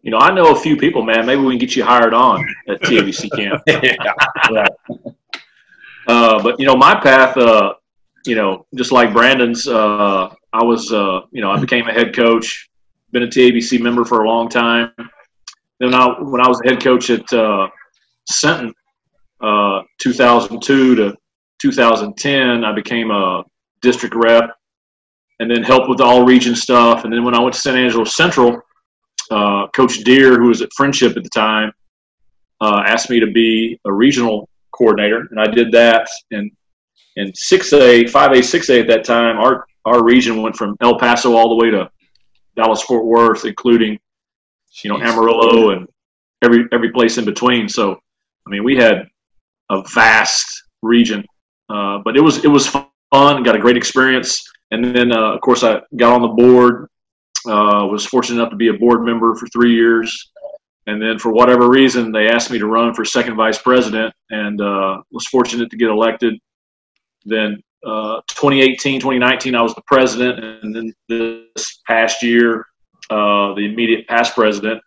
[0.00, 1.26] You know, I know a few people, man.
[1.26, 3.62] Maybe we can get you hired on at TABC camp.
[3.66, 4.66] yeah.
[6.08, 7.74] Uh, but you know, my path, uh,
[8.24, 12.14] you know, just like Brandon's, uh, I was, uh, you know, I became a head
[12.14, 12.70] coach
[13.12, 14.92] been a TABC member for a long time.
[15.80, 17.68] Then I, when I was the head coach at uh,
[18.28, 18.72] Sinton,
[19.40, 21.16] uh, 2002 to
[21.60, 23.44] 2010, I became a
[23.82, 24.50] district rep
[25.40, 27.04] and then helped with all region stuff.
[27.04, 28.60] And then when I went to San Angelo Central,
[29.30, 31.72] uh, Coach Deer, who was at Friendship at the time,
[32.60, 36.08] uh, asked me to be a regional coordinator, and I did that.
[36.30, 36.50] And
[37.16, 41.48] in 6A, 5A, 6A at that time, our our region went from El Paso all
[41.48, 41.88] the way to
[42.56, 43.98] Dallas Fort Worth, including
[44.82, 45.86] you know Amarillo and
[46.42, 47.68] every every place in between.
[47.68, 47.98] So
[48.46, 49.08] I mean, we had
[49.70, 51.24] a vast region,
[51.68, 53.42] uh, but it was it was fun.
[53.42, 56.88] Got a great experience, and then uh, of course I got on the board.
[57.46, 60.32] Uh, was fortunate enough to be a board member for three years,
[60.88, 64.60] and then for whatever reason they asked me to run for second vice president, and
[64.60, 66.34] uh, was fortunate to get elected.
[67.24, 72.66] Then uh, 2018, 2019, I was the president, and then this past year,
[73.10, 74.80] uh, the immediate past president.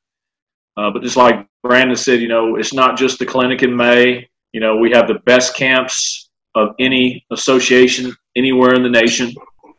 [0.77, 4.27] Uh, but just like Brandon said, you know, it's not just the clinic in May.
[4.53, 9.33] You know, we have the best camps of any association anywhere in the nation.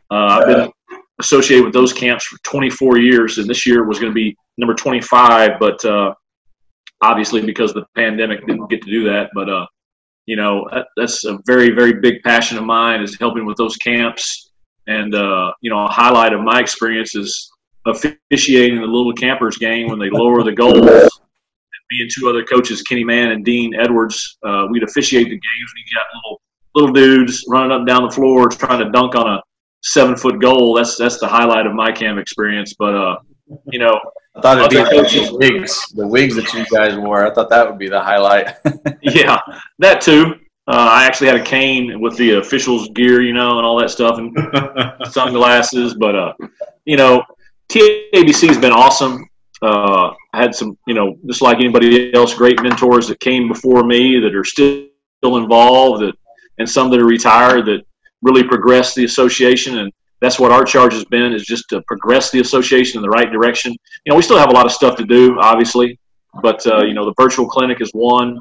[0.09, 0.71] Uh, I've been
[1.19, 4.73] associated with those camps for 24 years, and this year was going to be number
[4.73, 6.13] 25, but uh,
[7.01, 9.29] obviously because of the pandemic, didn't get to do that.
[9.33, 9.49] But
[10.25, 14.49] you know that's a very very big passion of mine is helping with those camps.
[14.87, 17.51] And uh, you know a highlight of my experience is
[17.85, 21.09] officiating the little campers game when they lower the goals.
[21.91, 25.41] Me and two other coaches kenny mann and dean edwards uh, we'd officiate the games
[25.75, 26.41] you got little
[26.73, 29.41] little dudes running up and down the floor trying to dunk on a
[29.83, 30.73] seven foot goal.
[30.75, 32.73] That's that's the highlight of my camp experience.
[32.77, 33.17] But uh,
[33.71, 33.99] you know
[34.35, 37.25] I thought it'd be the wigs, the wigs that you guys wore.
[37.25, 38.55] I thought that would be the highlight.
[39.01, 39.39] yeah,
[39.79, 40.35] that too.
[40.67, 43.89] Uh, I actually had a cane with the officials' gear, you know, and all that
[43.89, 44.33] stuff, and
[45.11, 45.95] sunglasses.
[45.95, 46.33] But uh,
[46.85, 47.23] you know,
[47.69, 49.27] TABC has been awesome.
[49.61, 53.83] Uh, I had some, you know, just like anybody else, great mentors that came before
[53.83, 54.87] me that are still
[55.23, 56.15] involved, that,
[56.57, 57.81] and some that are retired that
[58.21, 59.79] really progressed the association.
[59.79, 63.09] And that's what our charge has been is just to progress the association in the
[63.09, 63.71] right direction.
[64.05, 65.99] You know, we still have a lot of stuff to do, obviously,
[66.41, 68.39] but uh, you know, the virtual clinic is one.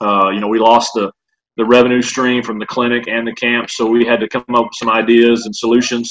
[0.00, 1.10] Uh, you know, we lost the
[1.56, 4.64] the revenue stream from the clinic and the camp, so we had to come up
[4.64, 6.10] with some ideas and solutions.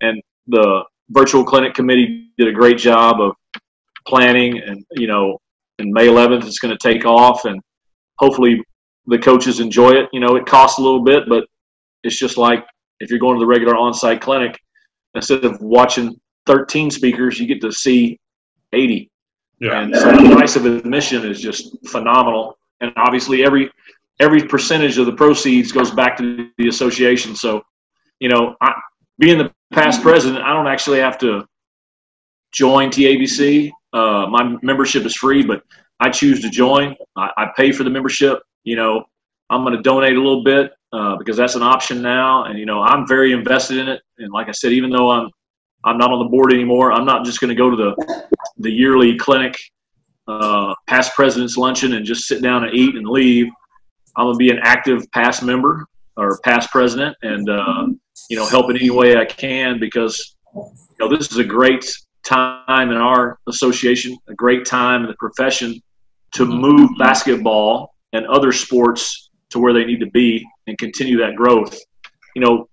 [0.00, 3.32] And the virtual clinic committee did a great job of
[4.06, 5.38] planning, and you know,
[5.78, 7.60] in May 11th, it's going to take off, and
[8.18, 8.62] hopefully
[9.06, 10.08] the coaches enjoy it.
[10.12, 11.44] You know, it costs a little bit, but
[12.02, 12.64] it's just like
[13.00, 14.58] if you're going to the regular on-site clinic,
[15.14, 18.18] instead of watching 13 speakers, you get to see
[18.72, 19.10] 80.
[19.60, 19.80] Yeah.
[19.80, 22.58] And so the price of admission is just phenomenal.
[22.80, 23.70] And obviously, every
[24.20, 27.34] every percentage of the proceeds goes back to the association.
[27.34, 27.62] So,
[28.20, 28.72] you know, I,
[29.18, 31.44] being the past president, I don't actually have to
[32.52, 33.70] join TABC.
[33.92, 35.62] Uh, my membership is free, but
[36.00, 36.94] I choose to join.
[37.16, 38.40] I, I pay for the membership.
[38.64, 39.04] You know,
[39.50, 42.44] I'm going to donate a little bit uh, because that's an option now.
[42.44, 44.02] And you know, I'm very invested in it.
[44.18, 45.30] And like I said, even though I'm
[45.84, 48.26] I'm not on the board anymore, I'm not just going to go to the
[48.58, 49.56] the yearly clinic,
[50.26, 53.46] uh, past president's luncheon, and just sit down and eat and leave.
[54.16, 55.86] I'm going to be an active past member
[56.16, 57.86] or past president, and uh,
[58.28, 60.64] you know, help in any way I can because you
[60.98, 61.84] know this is a great
[62.24, 65.80] time in our association, a great time in the profession
[66.34, 71.36] to move basketball and other sports to where they need to be and continue that
[71.36, 71.78] growth.
[72.34, 72.68] you know,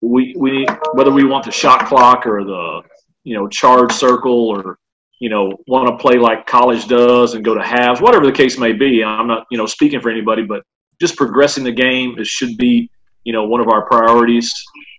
[0.00, 2.82] we we whether we want the shot clock or the
[3.24, 4.78] you know charge circle or
[5.18, 8.58] you know want to play like college does and go to halves, whatever the case
[8.58, 9.02] may be.
[9.02, 10.62] I'm not you know speaking for anybody, but
[11.00, 12.90] just progressing the game it should be
[13.24, 14.52] you know one of our priorities.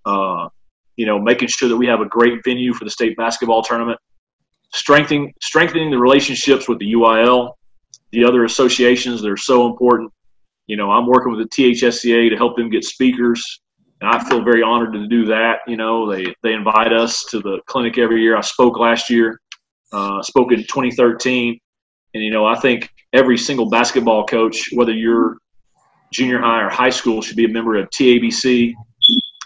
[0.06, 0.50] Uh,
[1.00, 3.98] you know, making sure that we have a great venue for the state basketball tournament,
[4.74, 7.54] strengthening strengthening the relationships with the UIL,
[8.12, 10.12] the other associations that are so important.
[10.70, 13.44] You know, I'm working with the THSCA to help them get speakers
[14.02, 15.60] and I feel very honored to do that.
[15.68, 18.38] You know, they they invite us to the clinic every year.
[18.38, 19.40] I spoke last year,
[19.92, 21.60] uh, spoke in 2013,
[22.14, 25.38] and you know, I think every single basketball coach, whether you're
[26.14, 28.74] junior high or high school, should be a member of TABC.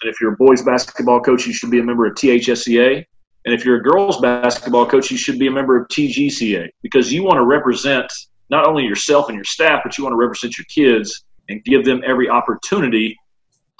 [0.02, 3.04] And if you're a boys basketball coach, you should be a member of THSCA.
[3.46, 7.12] And if you're a girls basketball coach, you should be a member of TGCA because
[7.12, 8.12] you want to represent
[8.54, 11.84] not only yourself and your staff, but you want to represent your kids and give
[11.84, 13.18] them every opportunity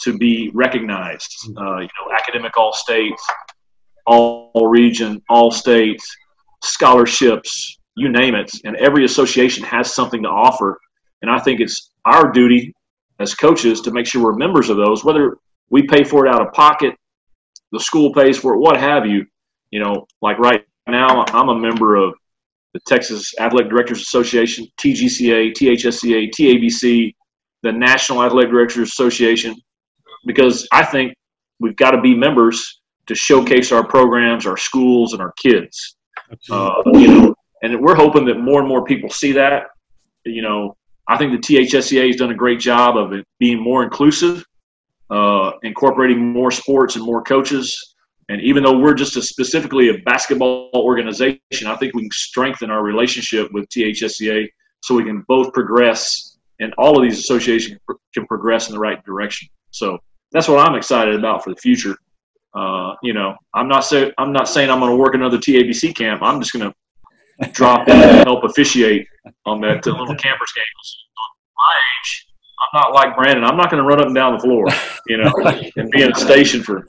[0.02, 1.32] to be recognized.
[1.46, 1.58] Hmm.
[1.58, 3.24] Uh, you know, academic all states,
[4.08, 6.04] all region, all states,
[6.64, 8.50] scholarships, you name it.
[8.66, 10.80] And every association has something to offer.
[11.22, 12.74] And I think it's our duty
[13.20, 15.38] as coaches to make sure we're members of those, whether
[15.70, 16.96] we pay for it out of pocket,
[17.72, 19.26] the school pays for it, what have you.
[19.70, 22.16] You know, like right now, I'm a member of
[22.74, 27.14] the Texas Athletic Directors Association, TGCA, THSCA, TABC,
[27.62, 29.56] the National Athletic Directors Association,
[30.26, 31.14] because I think
[31.60, 35.98] we've got to be members to showcase our programs, our schools, and our kids.
[36.50, 39.68] Uh, you know, and we're hoping that more and more people see that.
[40.26, 40.76] You know,
[41.08, 44.44] I think the THSCA has done a great job of it being more inclusive,
[45.10, 47.93] uh, incorporating more sports and more coaches.
[48.34, 52.72] And even though we're just a specifically a basketball organization, I think we can strengthen
[52.72, 54.50] our relationship with THSCA
[54.82, 57.80] so we can both progress, and all of these associations
[58.12, 59.50] can progress in the right direction.
[59.70, 60.00] So
[60.32, 61.96] that's what I'm excited about for the future.
[62.56, 65.96] Uh, you know, I'm not say, I'm not saying I'm going to work another TABC
[65.96, 66.24] camp.
[66.24, 69.06] I'm just going to drop in and help officiate
[69.46, 70.66] on that uh, little campers game.
[71.56, 72.28] My age,
[72.60, 73.44] I'm not like Brandon.
[73.44, 74.66] I'm not going to run up and down the floor,
[75.06, 75.32] you know,
[75.76, 76.88] and be in a station for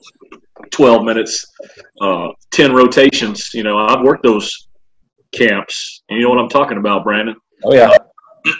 [0.70, 1.44] 12 minutes,
[2.00, 3.52] uh, 10 rotations.
[3.54, 4.68] You know, I've worked those
[5.32, 7.36] camps, and you know what I'm talking about, Brandon.
[7.64, 7.96] Oh yeah.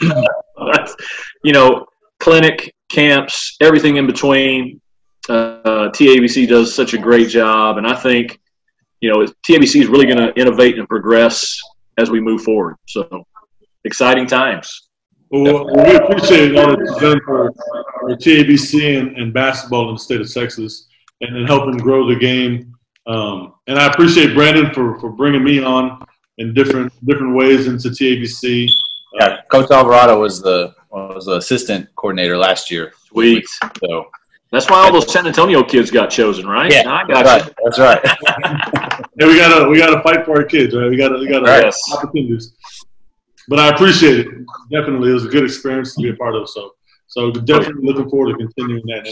[1.43, 1.85] you know,
[2.19, 4.81] clinic camps, everything in between.
[5.27, 8.39] Uh, TABC does such a great job, and I think
[9.01, 11.59] you know TABC is really going to innovate and progress
[11.97, 12.75] as we move forward.
[12.87, 13.25] So
[13.85, 14.89] exciting times.
[15.31, 17.51] Well, we appreciate all that you've done for,
[17.99, 20.87] for TABC and, and, basketball in the state of Texas,
[21.25, 22.75] and, and helping grow the game.
[23.07, 26.05] Um, and I appreciate Brandon for, for bringing me on
[26.37, 28.69] in different different ways into TABC.
[29.19, 32.93] Yeah, Coach Alvarado was the was the assistant coordinator last year.
[33.07, 33.45] Sweet.
[33.79, 34.09] So
[34.51, 36.71] that's why all those San Antonio kids got chosen, right?
[36.71, 38.03] Yeah, I got that's right.
[38.03, 39.01] That's right.
[39.19, 40.89] yeah, we gotta we gotta fight for our kids, right?
[40.89, 41.73] We gotta we gotta right.
[41.93, 42.53] opportunities.
[43.47, 44.27] But I appreciate it.
[44.71, 46.49] Definitely, it was a good experience to be a part of.
[46.49, 46.71] So,
[47.07, 49.05] so definitely looking forward to continuing that.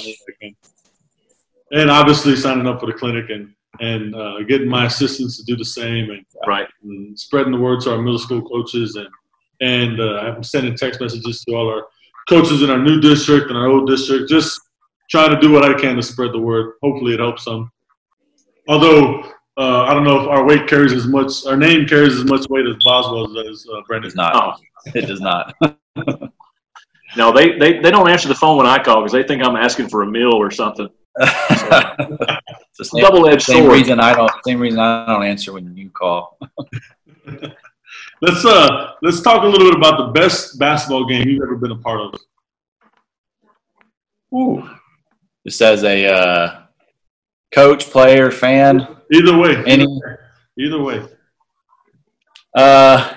[1.74, 5.55] And obviously signing up for the clinic and and uh, getting my assistants to do
[5.57, 6.67] the same and, right.
[6.84, 9.07] and spreading the word to our middle school coaches and
[9.61, 11.88] and uh, I'm sending text messages to all our
[12.28, 14.59] coaches in our new district and our old district, just
[15.09, 16.74] trying to do what I can to spread the word.
[16.82, 17.71] Hopefully, it helps some.
[18.67, 19.21] Although
[19.57, 22.47] uh, I don't know if our weight carries as much, our name carries as much
[22.49, 24.09] weight as Boswell's as uh, Brendan.
[24.09, 24.36] Does not.
[24.36, 24.91] Oh.
[24.93, 25.53] It does not.
[27.15, 29.55] no, they, they they don't answer the phone when I call because they think I'm
[29.55, 30.89] asking for a meal or something.
[31.20, 33.57] So, double edged sword.
[33.59, 34.32] Same reason I don't.
[34.45, 36.38] Same reason I don't answer when you call.
[38.22, 41.72] let's uh let's talk a little bit about the best basketball game you've ever been
[41.72, 42.14] a part of.
[44.34, 44.68] Ooh.
[45.45, 46.64] Just as a uh,
[47.53, 48.88] coach, player, fan.
[49.11, 49.61] Either way.
[49.66, 49.86] Any.
[50.57, 51.05] Either way.
[52.55, 53.14] Uh,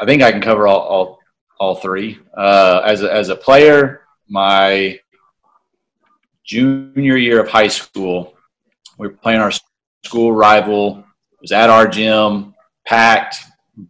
[0.00, 1.18] I think I can cover all all,
[1.58, 2.18] all three.
[2.36, 4.98] Uh, as a, as a player, my
[6.48, 8.34] junior year of high school,
[8.98, 9.52] we were playing our
[10.02, 11.04] school rival.
[11.32, 12.54] It was at our gym,
[12.86, 13.36] packed.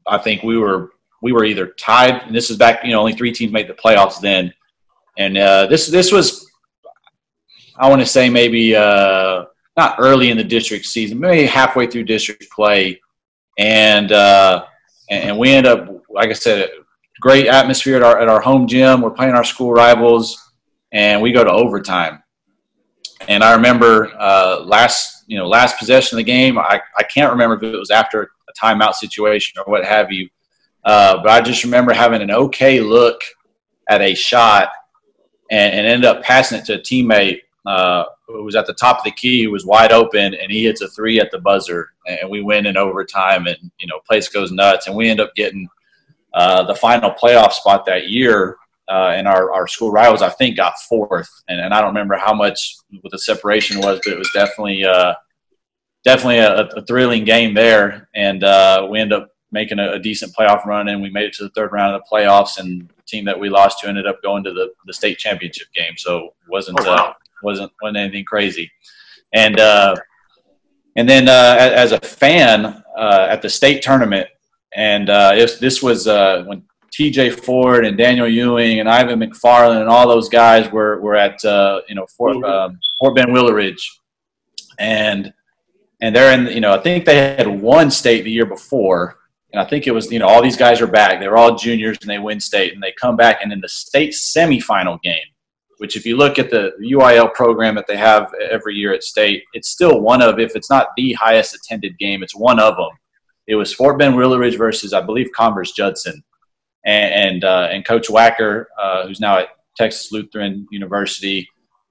[0.06, 0.90] I think we were
[1.22, 2.84] we were either tied, and this is back.
[2.84, 4.52] You know, only three teams made the playoffs then,
[5.16, 6.50] and uh, this this was
[7.78, 9.44] I want to say maybe uh,
[9.76, 13.00] not early in the district season, maybe halfway through district play,
[13.56, 14.66] and uh,
[15.08, 16.70] and we end up like I said,
[17.20, 19.00] great atmosphere at our at our home gym.
[19.00, 20.52] We're playing our school rivals,
[20.92, 22.22] and we go to overtime.
[23.26, 26.58] And I remember uh, last you know last possession of the game.
[26.58, 30.28] I, I can't remember if it was after a timeout situation or what have you.
[30.84, 33.20] Uh, but I just remember having an okay look
[33.88, 34.70] at a shot
[35.50, 37.40] and, and ended up passing it to a teammate.
[37.66, 40.64] uh, who was at the top of the key, who was wide open, and he
[40.64, 44.28] hits a three at the buzzer, and we win in overtime, and you know, place
[44.28, 45.68] goes nuts, and we end up getting
[46.34, 48.56] uh, the final playoff spot that year.
[48.88, 52.16] Uh, and our, our school rivals, I think, got fourth, and, and I don't remember
[52.16, 55.14] how much what the separation was, but it was definitely uh,
[56.04, 60.34] definitely a, a, thrilling game there, and uh, we end up making a, a, decent
[60.34, 63.02] playoff run, and we made it to the third round of the playoffs, and the
[63.06, 66.26] team that we lost to ended up going to the, the state championship game, so
[66.26, 66.94] it wasn't oh, wow.
[66.94, 67.12] uh,
[67.42, 68.70] wasn't wasn't anything crazy,
[69.34, 69.94] and uh,
[70.96, 74.28] and then uh, as a fan uh, at the state tournament,
[74.74, 76.62] and uh, this was when
[76.98, 77.30] T.J.
[77.30, 81.94] Ford and Daniel Ewing and Ivan McFarlin and all those guys were were at you
[81.94, 83.80] know Fort um, Fort Bend Willowridge,
[84.80, 85.32] and
[86.00, 89.16] and they're in you know I think they had won state the year before,
[89.52, 91.20] and I think it was you know all these guys are back.
[91.20, 94.10] They're all juniors and they win state and they come back and in the state
[94.10, 95.28] semifinal game,
[95.76, 99.44] which if you look at the UIL program that they have every year at state,
[99.52, 102.90] it's still one of if it's not the highest attended game, it's one of them.
[103.46, 106.24] It was Fort Bend Willowridge versus I believe Converse Judson,
[106.88, 111.48] and and, uh, and Coach Wacker, uh, who's now at Texas Lutheran University,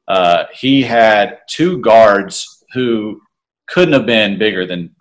[0.07, 3.21] uh, he had two guards who
[3.67, 4.95] couldn't have been bigger than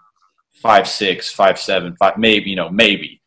[0.63, 3.21] five six, five seven, five maybe you know maybe.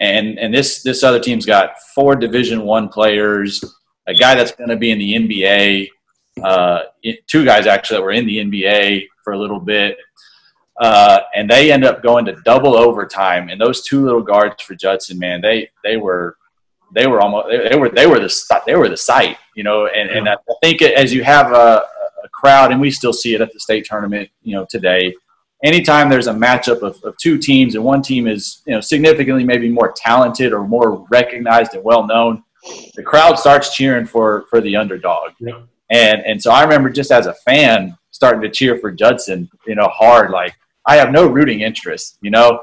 [0.00, 3.62] And and this this other team's got four Division One players,
[4.06, 5.88] a guy that's going to be in the NBA,
[6.44, 6.82] uh,
[7.26, 9.96] two guys actually that were in the NBA for a little bit,
[10.80, 13.48] uh, and they end up going to double overtime.
[13.48, 16.36] And those two little guards for Judson, man, they they were
[16.94, 19.86] they were almost they, they were they were the they were the sight, you know.
[19.86, 21.82] And and I think as you have a,
[22.24, 25.14] a crowd, and we still see it at the state tournament, you know, today
[25.64, 29.44] anytime there's a matchup of, of two teams and one team is you know significantly
[29.44, 32.42] maybe more talented or more recognized and well known,
[32.94, 35.32] the crowd starts cheering for for the underdog.
[35.40, 35.62] Yeah.
[35.90, 39.74] And and so I remember just as a fan starting to cheer for Judson, you
[39.74, 40.30] know, hard.
[40.30, 40.54] Like
[40.88, 42.60] I have no rooting interest, you know.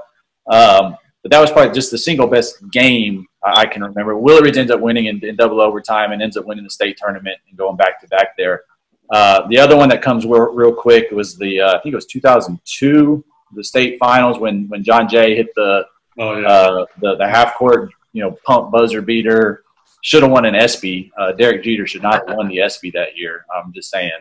[0.47, 4.13] Um, but that was probably just the single best game I can remember.
[4.15, 7.37] Willowridge ends up winning in, in double overtime and ends up winning the state tournament
[7.47, 8.63] and going back to back there.
[9.11, 11.95] Uh, the other one that comes real, real quick was the uh, I think it
[11.95, 13.23] was 2002,
[13.53, 15.85] the state finals when when John Jay hit the
[16.17, 16.47] oh, yeah.
[16.47, 19.63] uh, the, the half court you know pump buzzer beater.
[20.01, 21.11] Should have won an ESPY.
[21.17, 23.43] Uh, Derek Jeter should not have won the ESPY that year.
[23.51, 24.11] I'm just saying.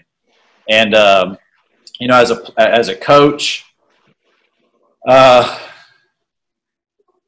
[0.70, 1.36] And um,
[2.00, 3.66] you know, as a as a coach,
[5.06, 5.58] uh,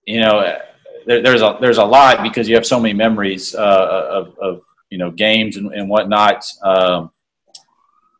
[0.07, 0.59] you know,
[1.07, 4.63] there, there's a there's a lot because you have so many memories uh, of, of
[4.91, 6.45] you know games and, and whatnot.
[6.63, 7.11] Um,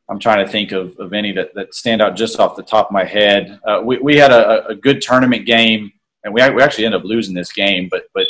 [0.09, 2.87] I'm trying to think of, of any that, that stand out just off the top
[2.87, 3.59] of my head.
[3.67, 5.91] Uh, we, we had a, a good tournament game,
[6.23, 7.89] and we, we actually ended up losing this game.
[7.91, 8.27] But but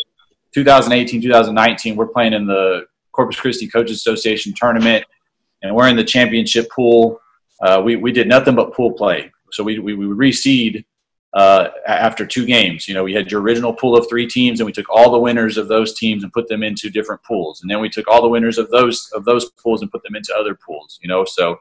[0.55, 5.05] 2018, 2019, we're playing in the Corpus Christi Coaches Association tournament,
[5.63, 7.21] and we're in the championship pool.
[7.61, 9.31] Uh, we, we did nothing but pool play.
[9.53, 10.85] So we, we, we reseed
[11.37, 12.89] uh, after two games.
[12.89, 15.19] You know, we had your original pool of three teams, and we took all the
[15.19, 18.23] winners of those teams and put them into different pools, and then we took all
[18.23, 20.99] the winners of those of those pools and put them into other pools.
[21.03, 21.59] You know, so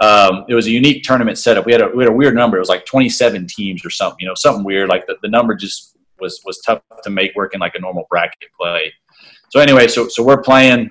[0.00, 1.66] um, it was a unique tournament setup.
[1.66, 2.56] We had a we had a weird number.
[2.56, 4.18] It was like 27 teams or something.
[4.20, 4.88] You know, something weird.
[4.88, 8.06] Like the, the number just was was tough to make work in like a normal
[8.08, 8.92] bracket play.
[9.50, 10.88] So anyway, so so we're playing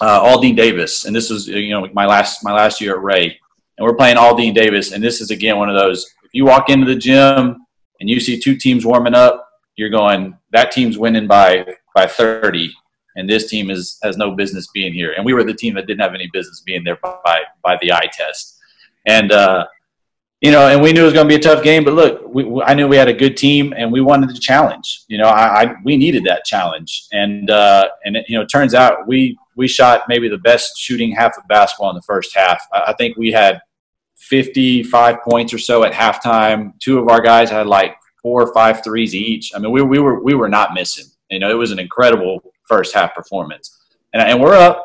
[0.00, 3.38] uh, Aldine Davis, and this was you know my last my last year at Ray,
[3.78, 6.12] and we're playing Aldine Davis, and this is again one of those.
[6.24, 7.64] If you walk into the gym
[8.00, 12.72] and you see two teams warming up, you're going, that team's winning by by 30,
[13.16, 15.12] and this team is has no business being here.
[15.16, 17.92] And we were the team that didn't have any business being there by by the
[17.92, 18.58] eye test.
[19.06, 19.66] And uh,
[20.40, 21.84] you know, and we knew it was going to be a tough game.
[21.84, 25.02] But look, we, I knew we had a good team, and we wanted the challenge.
[25.08, 28.48] You know, I, I we needed that challenge, and uh, and it, you know, it
[28.48, 32.36] turns out we we shot maybe the best shooting half of basketball in the first
[32.36, 32.60] half.
[32.72, 33.60] I, I think we had
[34.28, 36.78] 55 points or so at halftime.
[36.80, 39.52] Two of our guys had like four or five threes each.
[39.54, 41.06] I mean, we, we were we were not missing.
[41.30, 43.78] You know, it was an incredible first half performance,
[44.12, 44.84] and and we're up.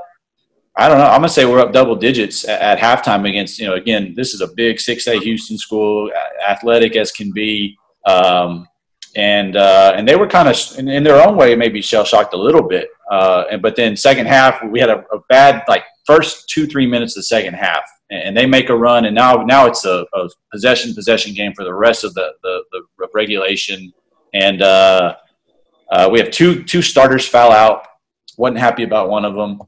[0.76, 1.06] I don't know.
[1.06, 3.60] I'm gonna say we're up double digits at, at halftime against.
[3.60, 6.12] You know, again, this is a big six A Houston school,
[6.48, 7.78] athletic as can be.
[8.06, 8.68] Um,
[9.16, 12.34] and uh, and they were kind of in, in, their own way maybe shell shocked
[12.34, 12.90] a little bit.
[13.12, 16.88] Uh, and but then second half we had a, a, bad like first two three
[16.88, 20.06] minutes of the second half, and they make a run, and now now it's a,
[20.14, 23.94] a possession possession game for the rest of the the, the regulation,
[24.34, 25.16] and uh,
[25.92, 27.86] uh, we have two two starters foul out.
[28.38, 29.62] wasn't happy about one of them.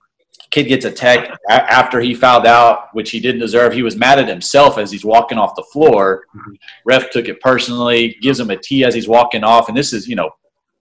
[0.52, 3.74] Kid gets a tech after he fouled out, which he didn't deserve.
[3.74, 6.24] He was mad at himself as he's walking off the floor.
[6.36, 6.54] Mm-hmm.
[6.86, 10.08] Ref took it personally, gives him a T as he's walking off, and this is
[10.08, 10.30] you know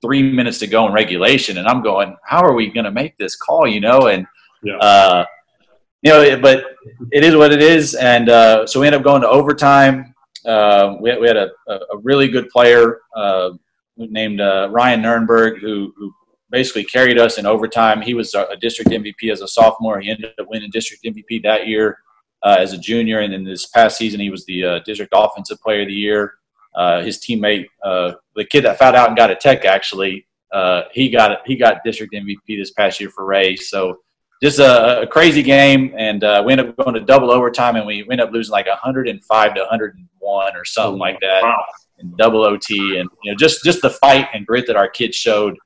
[0.00, 3.16] three minutes to go in regulation, and I'm going, how are we going to make
[3.16, 3.66] this call?
[3.66, 4.26] You know, and
[4.62, 4.76] yeah.
[4.76, 5.24] uh,
[6.04, 6.76] you know, but
[7.12, 10.14] it is what it is, and uh, so we ended up going to overtime.
[10.44, 13.50] Uh, we, we had a, a really good player uh,
[13.96, 16.14] named uh, Ryan Nurnberg who, who
[16.50, 18.02] basically carried us in overtime.
[18.02, 19.98] He was a district MVP as a sophomore.
[19.98, 21.96] He ended up winning district MVP that year
[22.42, 25.58] uh, as a junior, and in this past season, he was the uh, district offensive
[25.62, 26.34] player of the year.
[27.02, 30.26] His teammate, the kid that fouled out and got a tech, actually,
[30.92, 33.56] he got he got district MVP this past year for Ray.
[33.56, 34.00] So
[34.42, 37.86] just a, a crazy game, and uh, we ended up going to double overtime, and
[37.86, 41.42] we ended up losing like 105 to 101 or something like that.
[41.42, 41.64] Wow.
[42.00, 45.16] In double OT, and you know, just just the fight and grit that our kids
[45.16, 45.56] showed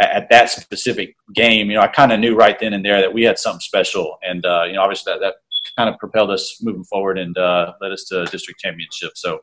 [0.00, 1.70] at, at that specific game.
[1.70, 4.18] You know, I kind of knew right then and there that we had something special,
[4.22, 5.34] and uh, you know, obviously that, that
[5.76, 9.12] kind of propelled us moving forward and uh, led us to district championship.
[9.14, 9.40] So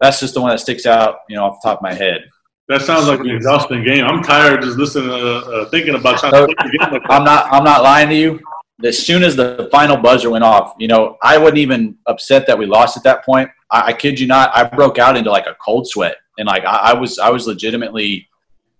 [0.00, 2.28] that's just the one that sticks out, you know, off the top of my head.
[2.68, 4.04] That sounds like an exhausting game.
[4.04, 6.92] I'm tired just listening, uh, uh, thinking about trying to play the game.
[6.92, 7.52] Like I'm not.
[7.52, 8.40] I'm not lying to you.
[8.82, 12.58] As soon as the final buzzer went off, you know, I wasn't even upset that
[12.58, 13.48] we lost at that point.
[13.70, 14.50] I, I kid you not.
[14.56, 17.46] I broke out into like a cold sweat, and like I, I was, I was
[17.46, 18.26] legitimately,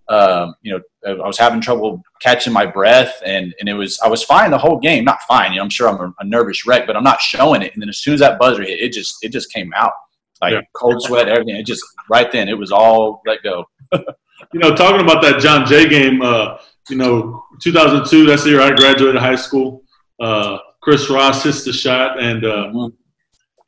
[0.09, 4.07] um, you know, I was having trouble catching my breath, and and it was, I
[4.07, 5.05] was fine the whole game.
[5.05, 5.51] Not fine.
[5.51, 7.71] You know, I'm sure I'm a, a nervous wreck, but I'm not showing it.
[7.73, 9.93] And then as soon as that buzzer hit, it just, it just came out
[10.41, 10.61] like Yeah.
[10.73, 11.55] cold sweat, everything.
[11.55, 13.63] It just right then, it was all let go.
[14.53, 16.57] you know, talking about that John Jay game, uh,
[16.89, 19.83] you know, 2002, that's the year I graduated high school.
[20.19, 22.93] Uh, Chris Ross hits the shot, and uh, Mhm.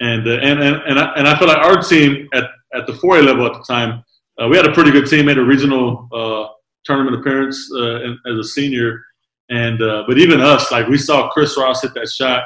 [0.01, 2.93] and, uh, and and and I, and I feel like our team at at the
[2.93, 4.03] 4A level at the time,
[4.41, 5.25] uh, we had a pretty good team.
[5.25, 6.53] Made a regional uh,
[6.85, 9.01] tournament appearance uh, in, as a senior,
[9.49, 12.43] and uh, but even us, like we saw Chris Ross hit that shot,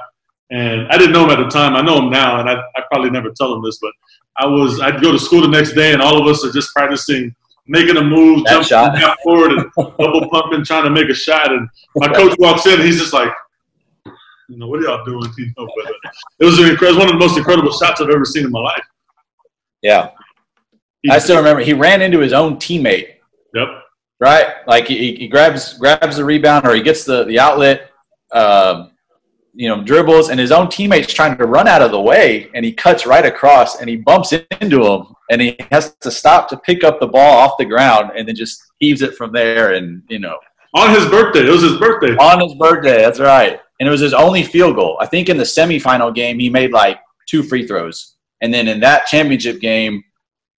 [0.52, 1.76] and I didn't know him at the time.
[1.76, 3.92] I know him now, and I, I probably never tell him this, but
[4.38, 6.74] I was I'd go to school the next day, and all of us are just
[6.74, 7.36] practicing
[7.68, 11.52] making a move, That jumping forward, and double pumping, trying to make a shot.
[11.52, 13.32] And my coach walks in, he's just like,
[14.50, 15.32] you know, what are y'all doing?
[15.38, 18.26] You know, but uh, it was incredible, one of the most incredible shots I've ever
[18.26, 18.84] seen in my life.
[19.82, 20.12] Yeah,
[21.10, 23.16] I still remember he ran into his own teammate.
[23.54, 23.68] Yep.
[24.20, 24.48] right?
[24.68, 27.92] Like he, he grabs grabs the rebound or he gets the the outlet,
[28.32, 28.91] um,
[29.54, 32.64] you know, dribbles, and his own teammate's trying to run out of the way, and
[32.64, 36.58] he cuts right across and he bumps into him, and he has to stop to
[36.58, 40.04] pick up the ball off the ground, and then just heaves it from there, and
[40.10, 40.38] you know,
[40.74, 42.16] On his birthday, it was his birthday.
[42.16, 43.02] on his birthday.
[43.02, 44.98] That's right, and it was his only field goal.
[45.02, 48.80] I think in the semifinal game he made like two free throws, and then in
[48.80, 50.04] that championship game,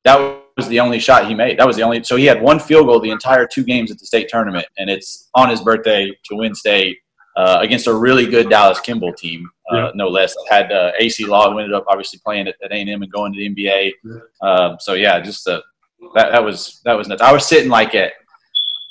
[0.04, 0.18] that
[0.56, 1.58] was the only shot he made.
[1.58, 2.04] That was the only.
[2.04, 4.90] So he had one field goal the entire two games at the state tournament, and
[4.90, 6.98] it's on his birthday to win state
[7.36, 9.92] uh, against a really good Dallas Kimball team, uh, Yeah.
[9.96, 10.36] no less.
[10.50, 13.40] Had uh, Acie Law who ended up obviously playing at, at A&M and going to
[13.40, 13.92] the NBA.
[14.42, 15.62] Um, so yeah, just uh,
[16.16, 17.22] that that was that was nuts.
[17.22, 18.14] I was sitting like at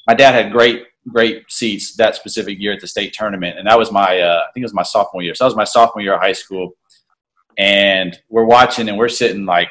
[0.09, 3.79] my dad had great great seats that specific year at the state tournament, and that
[3.79, 5.35] was my uh, I think it was my sophomore year.
[5.35, 6.73] So that was my sophomore year of high school,
[7.59, 9.69] and we're watching and we're sitting like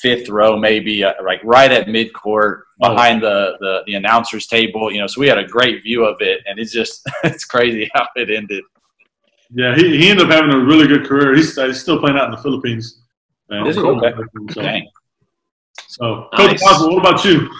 [0.00, 2.94] fifth row maybe uh, like right at mid court Oh.
[2.94, 6.16] behind the, the the announcers table you know so we had a great view of
[6.20, 8.64] it and it's just it's crazy how it ended
[9.52, 11.34] Yeah, he, he ended up having a really good career.
[11.34, 13.02] He's, he's still playing out in the Philippines.
[13.50, 13.82] And Is he?
[13.82, 14.12] Okay.
[14.54, 14.88] So, Dang.
[15.88, 16.62] so Coach Nice.
[16.62, 17.50] Boswell, what about you?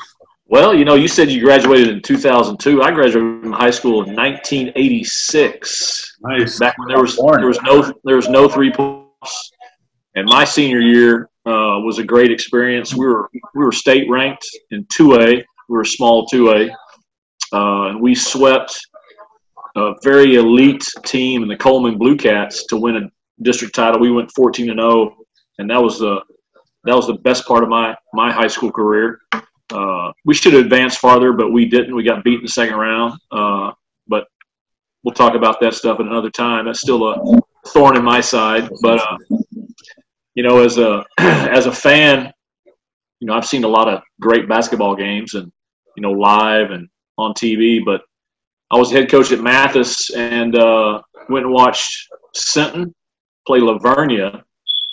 [0.47, 2.81] Well, you know, you said you graduated in 2002.
[2.83, 6.17] I graduated from high school in 1986.
[6.23, 6.59] Nice.
[6.59, 9.53] Back when there was there was no there was no three points.
[10.17, 12.95] And my senior year uh, was a great experience.
[12.95, 15.37] We were we were state ranked in 2A.
[15.37, 16.71] We were a small 2A,
[17.53, 18.79] uh, and we swept
[19.77, 23.11] a very elite team in the Coleman Blue Cats to win a
[23.43, 24.01] district title.
[24.01, 25.17] We went 14 and 0,
[25.59, 26.21] and that was the
[26.85, 29.21] that was the best part of my my high school career.
[29.73, 31.95] Uh, we should have advanced farther, but we didn't.
[31.95, 33.19] We got beat in the second round.
[33.31, 33.73] Uh,
[34.09, 34.27] but
[35.05, 36.67] we'll talk about that stuff at another time.
[36.67, 38.69] That's still a thorn in my side.
[38.83, 39.17] But uh,
[40.35, 42.33] you know, as a as a fan,
[43.21, 45.51] you know, I've seen a lot of great basketball games, and
[45.97, 47.85] you know, live and on TV.
[47.85, 48.03] But
[48.71, 52.95] I was head coach at Mathis, and uh, went and watched Sinton
[53.47, 54.43] play La Vernia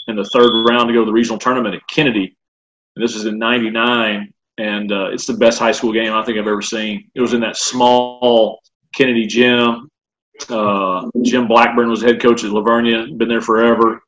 [0.07, 2.35] in the third round to go to the regional tournament at Kennedy.
[2.95, 6.37] And this is in '99 and uh, it's the best high school game I think
[6.37, 7.09] I've ever seen.
[7.13, 8.59] It was in that small
[8.93, 9.89] Kennedy gym.
[10.49, 14.01] Uh, Jim Blackburn was head coach at La Vernia, been there forever.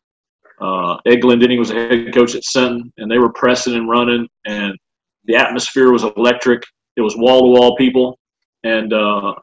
[0.60, 4.28] Uh, Ed Glendenning was the head coach at Sinton, and they were pressing and running,
[4.45, 4.78] and
[5.26, 6.64] the atmosphere was electric.
[6.97, 8.18] It was wall to wall people,
[8.64, 9.34] and uh,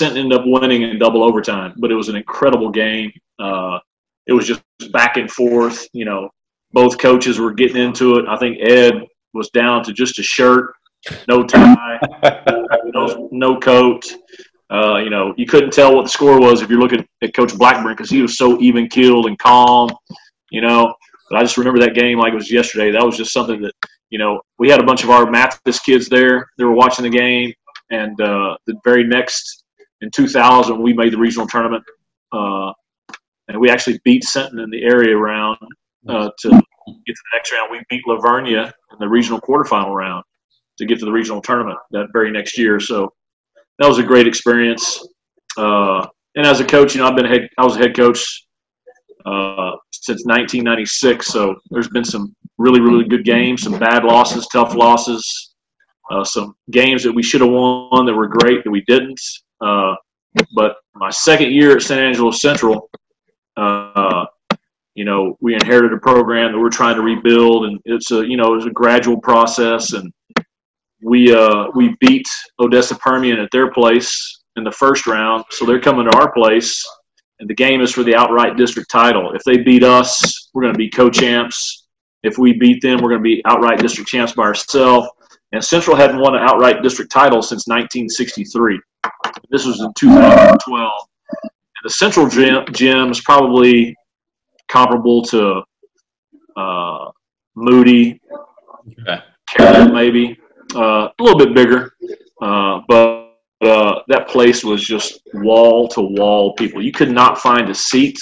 [0.00, 1.74] ended up winning in double overtime.
[1.78, 3.12] But it was an incredible game.
[3.38, 3.78] Uh,
[4.26, 5.86] it was just back and forth.
[5.92, 6.30] You know,
[6.72, 8.26] both coaches were getting into it.
[8.28, 10.72] I think Ed was down to just a shirt,
[11.28, 11.98] no tie,
[12.94, 14.04] no, no coat.
[14.72, 17.56] Uh, you know, you couldn't tell what the score was if you're looking at Coach
[17.58, 19.90] Blackburn because he was so even keeled and calm.
[20.50, 20.94] You know,
[21.28, 22.90] but I just remember that game like it was yesterday.
[22.90, 23.74] That was just something that
[24.10, 26.46] you know we had a bunch of our Mathis kids there.
[26.56, 27.52] They were watching the game,
[27.90, 29.64] and uh, the very next
[30.00, 31.84] in 2000 we made the regional tournament,
[32.32, 32.72] uh,
[33.48, 35.58] and we actually beat Sinton in the area round
[36.08, 37.70] uh, to get to the next round.
[37.70, 40.24] We beat La Vernia in the regional quarterfinal round
[40.78, 42.80] to get to the regional tournament that very next year.
[42.80, 43.12] So
[43.82, 45.04] that was a great experience.
[45.56, 46.06] Uh,
[46.36, 48.46] and as a coach, you know, I've been head, I was a head coach
[49.26, 51.26] uh, since 1996.
[51.26, 55.54] So there's been some really, really good games, some bad losses, tough losses,
[56.12, 59.20] uh, some games that we should have won that were great that we didn't.
[59.60, 59.96] Uh,
[60.54, 62.88] but my second year at San Angelo Central,
[63.56, 64.26] uh,
[64.94, 68.36] you know, we inherited a program that we're trying to rebuild, and it's a, you
[68.36, 70.12] know, it was a gradual process, and
[71.02, 72.28] we uh, we beat
[72.60, 76.84] Odessa Permian at their place in the first round, so they're coming to our place,
[77.40, 79.32] and the game is for the outright district title.
[79.34, 81.86] If they beat us, we're going to be co-champs.
[82.22, 85.08] If we beat them, we're going to be outright district champs by ourselves.
[85.50, 88.80] And Central hadn't won an outright district title since 1963.
[89.50, 90.92] This was in 2012.
[91.42, 91.50] And
[91.82, 93.94] the Central gym, gym is probably
[94.68, 95.62] comparable to
[96.56, 97.10] uh,
[97.56, 98.20] Moody,
[99.00, 99.92] okay.
[99.92, 100.38] maybe
[100.74, 101.94] uh, a little bit bigger,
[102.40, 103.22] uh, but
[103.62, 106.82] uh, that place was just wall to wall people.
[106.82, 108.18] You could not find a seat.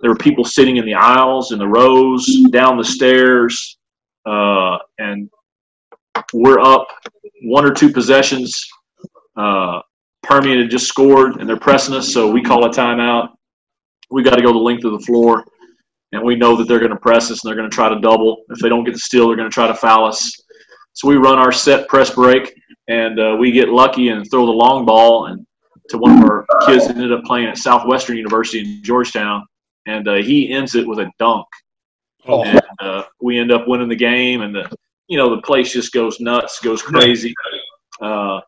[0.00, 3.78] There were people sitting in the aisles, in the rows, down the stairs,
[4.26, 5.30] uh, and
[6.32, 6.86] we're up
[7.44, 8.66] one or two possessions.
[9.36, 9.80] Uh,
[10.22, 13.28] Permian had just scored, and they're pressing us, so we call a timeout.
[14.10, 15.44] We got to go the length of the floor,
[16.12, 18.00] and we know that they're going to press us and they're going to try to
[18.00, 18.44] double.
[18.50, 20.32] If they don't get the steal, they're going to try to foul us.
[20.94, 22.54] So we run our set press break,
[22.88, 25.46] and uh, we get lucky and throw the long ball and
[25.88, 29.44] to one of our kids ended up playing at Southwestern University in Georgetown,
[29.86, 31.46] and uh, he ends it with a dunk.
[32.26, 32.42] Oh.
[32.42, 34.70] And uh, we end up winning the game, and the
[35.08, 37.34] you know the place just goes nuts, goes crazy.
[38.00, 38.40] Uh,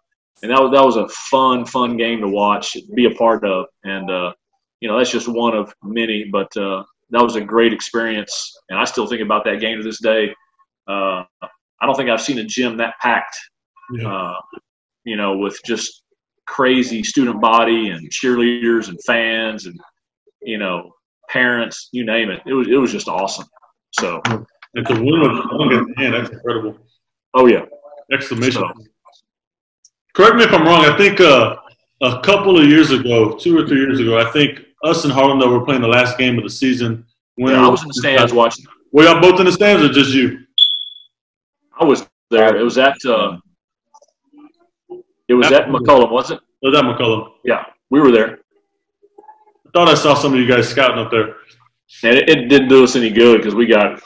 [0.43, 3.67] and that was, that was a fun, fun game to watch, be a part of,
[3.85, 4.33] and uh,
[4.81, 6.25] you know that's just one of many.
[6.25, 9.85] But uh, that was a great experience, and I still think about that game to
[9.85, 10.35] this day.
[10.89, 11.25] Uh,
[11.81, 13.37] I don't think I've seen a gym that packed.
[13.93, 14.09] Yeah.
[14.09, 14.35] Uh,
[15.05, 16.03] you know, with just
[16.47, 19.79] crazy student body and cheerleaders and fans and
[20.43, 20.93] you know
[21.29, 22.43] parents, you name it.
[22.47, 23.47] It was it was just awesome.
[23.93, 26.77] So to win with man, that's incredible.
[27.35, 27.65] Oh yeah,
[28.13, 28.63] exclamation!
[28.63, 28.73] So,
[30.15, 30.85] Correct me if I'm wrong.
[30.85, 31.57] I think uh,
[32.01, 35.51] a couple of years ago, two or three years ago, I think us and Harlandale
[35.51, 37.05] were playing the last game of the season.
[37.35, 38.65] When yeah, I was in the stands watching.
[38.93, 40.46] Were y'all both in the stands or just you?
[41.79, 42.57] I was there.
[42.57, 43.39] It was at uh,
[45.29, 46.41] it was at McCollum, was it?
[46.63, 47.33] It was at McCollum.
[47.45, 48.39] Yeah, we were there.
[49.67, 51.37] I thought I saw some of you guys scouting up there.
[52.03, 54.01] And it, it didn't do us any good because we got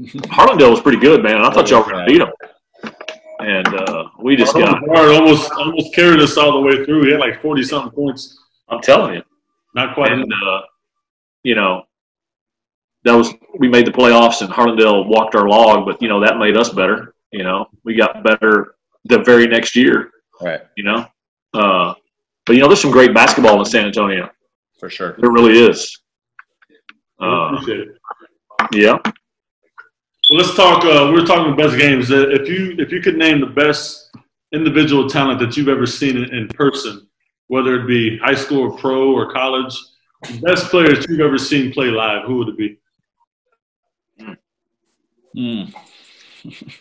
[0.00, 1.42] Harlandale was pretty good, man.
[1.42, 2.92] I thought y'all were going to beat them,
[3.40, 7.04] and uh, we just got almost almost carried us all the way through.
[7.04, 8.38] He had like forty something points.
[8.68, 9.22] I'm telling you,
[9.74, 10.12] not quite.
[10.12, 10.60] And uh,
[11.42, 11.82] you know,
[13.04, 16.38] that was we made the playoffs and Harlandale walked our log, but you know that
[16.38, 17.14] made us better.
[17.30, 18.74] You know, we got better
[19.04, 20.10] the very next year.
[20.40, 20.60] Right.
[20.76, 21.06] You know,
[21.54, 21.94] uh,
[22.46, 24.30] but you know, there's some great basketball in San Antonio.
[24.78, 25.98] For sure, there really is.
[27.20, 27.60] Uh,
[28.72, 28.98] yeah.
[30.30, 30.84] Well, let's talk.
[30.84, 32.10] Uh, we are talking the best games.
[32.10, 34.10] Uh, if you if you could name the best
[34.52, 37.06] individual talent that you've ever seen in, in person,
[37.48, 39.76] whether it be high school or pro or college,
[40.40, 42.78] best players you've ever seen play live, who would it be?
[45.36, 45.74] Mm.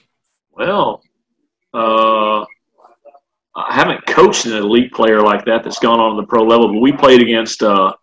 [0.52, 1.02] well,
[1.74, 2.45] uh,
[3.56, 6.72] I haven't coached an elite player like that that's gone on to the pro level,
[6.72, 7.93] but we played against uh,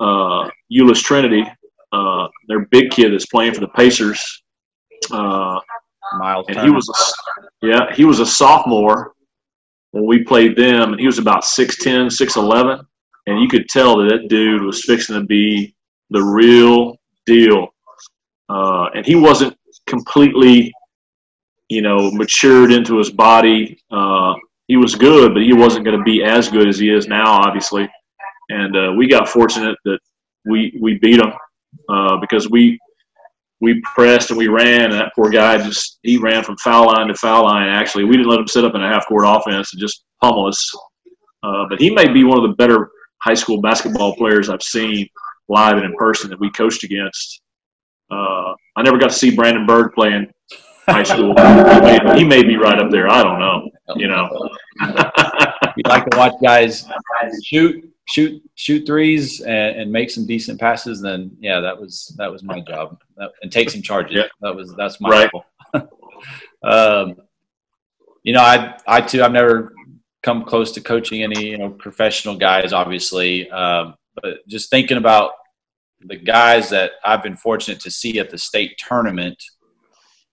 [0.00, 1.44] uh, Euless Trinity,
[1.92, 4.42] uh, their big kid that's playing for the Pacers.
[5.10, 5.58] Uh,
[6.18, 9.12] Myles, and he was a, yeah, he was a sophomore
[9.92, 12.82] when we played them, and he was about 6'10", 6'11",
[13.26, 15.74] and you could tell that that dude was fixing to be
[16.10, 16.96] the real
[17.26, 17.68] deal.
[18.48, 19.57] Uh, and he wasn't
[19.88, 20.72] completely,
[21.68, 23.78] you know, matured into his body.
[23.90, 24.34] Uh,
[24.68, 27.40] he was good, but he wasn't going to be as good as he is now,
[27.40, 27.88] obviously.
[28.50, 29.98] And uh, we got fortunate that
[30.46, 31.32] we we beat him
[31.88, 32.78] uh, because we
[33.60, 37.08] we pressed and we ran, and that poor guy just he ran from foul line
[37.08, 37.68] to foul line.
[37.68, 40.46] Actually, we didn't let him sit up in a half court offense and just pummel
[40.46, 40.70] us.
[41.42, 42.90] Uh, but he may be one of the better
[43.22, 45.08] high school basketball players I've seen
[45.48, 47.42] live and in person that we coached against.
[48.10, 50.30] Uh, I never got to see Brandon Bourg playing
[50.88, 51.34] high school.
[51.36, 53.08] he, may, he may be right up there.
[53.08, 53.70] I don't know.
[53.96, 54.28] You know.
[55.76, 56.88] you like to watch guys
[57.44, 62.30] shoot, shoot, shoot threes and, and, make some decent passes, then yeah, that was that
[62.30, 63.00] was my job.
[63.16, 64.16] That, and take some charges.
[64.16, 64.24] Yeah.
[64.40, 65.30] That was that's my right.
[66.62, 67.16] um,
[68.22, 69.74] you know, I I too I've never
[70.22, 75.32] come close to coaching any you know professional guys, obviously, um, but just thinking about
[76.00, 79.42] the guys that I've been fortunate to see at the state tournament,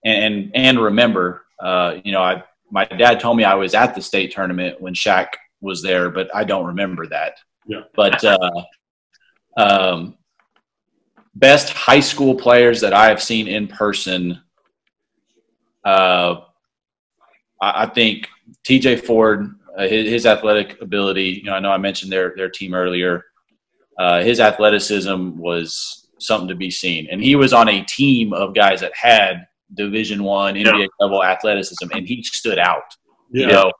[0.04, 4.02] and and remember, uh, you know, I my dad told me I was at the
[4.02, 5.28] state tournament when Shaq
[5.62, 7.34] was there, but I don't remember that.
[7.68, 7.82] Yeah.
[7.96, 8.64] But uh,
[9.58, 10.18] um,
[11.36, 14.42] best high school players that I have seen in person,
[15.84, 16.42] uh,
[17.62, 18.28] I, I think
[18.64, 18.98] T.J.
[18.98, 21.42] Ford, uh, his, his, athletic ability.
[21.44, 23.26] You know, I know I mentioned their their team earlier.
[23.98, 28.54] Uh, his athleticism was something to be seen, and he was on a team of
[28.54, 30.86] guys that had Division One NBA yeah.
[31.00, 32.96] level athleticism, and he stood out.
[33.32, 33.48] Yeah.
[33.48, 33.72] You know,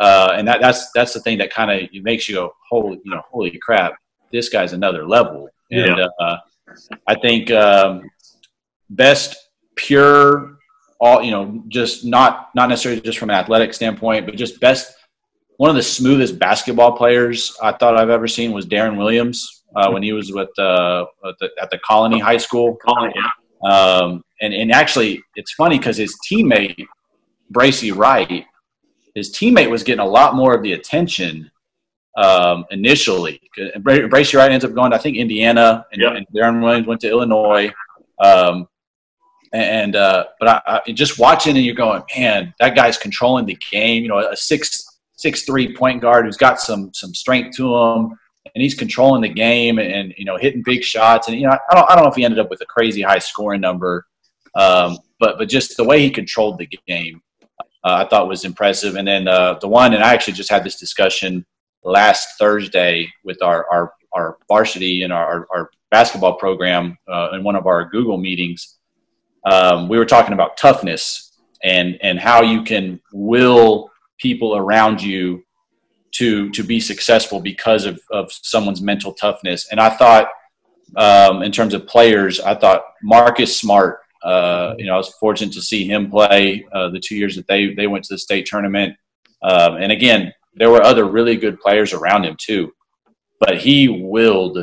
[0.00, 3.10] uh, and that, that's that's the thing that kind of makes you go, holy, you
[3.10, 3.94] know, holy crap,
[4.32, 5.48] this guy's another level.
[5.70, 6.06] And yeah.
[6.18, 6.36] uh,
[7.06, 8.10] I think um,
[8.88, 9.36] best
[9.76, 10.58] pure,
[11.00, 14.94] all you know, just not not necessarily just from an athletic standpoint, but just best
[15.60, 19.90] one of the smoothest basketball players I thought I've ever seen was Deron Williams uh,
[19.90, 22.76] when he was with uh, at, the, at the Colony High School.
[22.76, 23.70] Colony, yeah.
[23.70, 26.82] Um, and, and actually, it's funny because his teammate,
[27.50, 28.46] Bracy Wright,
[29.14, 31.50] his teammate was getting a lot more of the attention
[32.16, 33.38] um, initially.
[33.82, 36.14] Bracy Wright ends up going to, I think, Indiana, and, yep.
[36.14, 37.70] and Deron Williams went to Illinois.
[38.18, 38.66] Um,
[39.52, 43.58] and uh, but I, I, just watching and you're going, man, that guy's controlling the
[43.70, 44.02] game.
[44.02, 44.86] You know, a six
[45.20, 48.18] six three point guard who's got some some strength to him
[48.54, 51.28] and he's controlling the game and, you know hitting big shots.
[51.28, 53.02] And you know, I don't I don't know if he ended up with a crazy
[53.02, 54.06] high scoring number,
[54.54, 57.22] um, but but just the way he controlled the game,
[57.84, 58.96] uh, I thought was impressive.
[58.96, 61.44] And then uh, the one, and I actually just had this discussion
[61.84, 67.56] last Thursday with our our, our varsity and our, our basketball program uh, in one
[67.56, 68.76] of our Google meetings.
[69.44, 73.89] Um, we were talking about toughness and and how you can will
[74.20, 75.42] people around you
[76.12, 79.68] to to be successful because of, of someone's mental toughness.
[79.70, 80.28] And I thought,
[80.96, 84.00] um, in terms of players, I thought Marcus Smart.
[84.22, 87.46] Uh, you know, I was fortunate to see him play uh, the two years that
[87.46, 88.96] they they went to the state tournament.
[89.42, 92.72] Um, and again, there were other really good players around him too,
[93.38, 94.58] but he willed.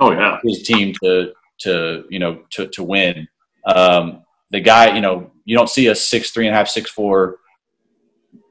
[0.00, 3.28] Oh yeah, his team to to you know to to win.
[3.66, 6.90] Um, the guy, you know, you don't see a six three and a half, six
[6.90, 7.38] four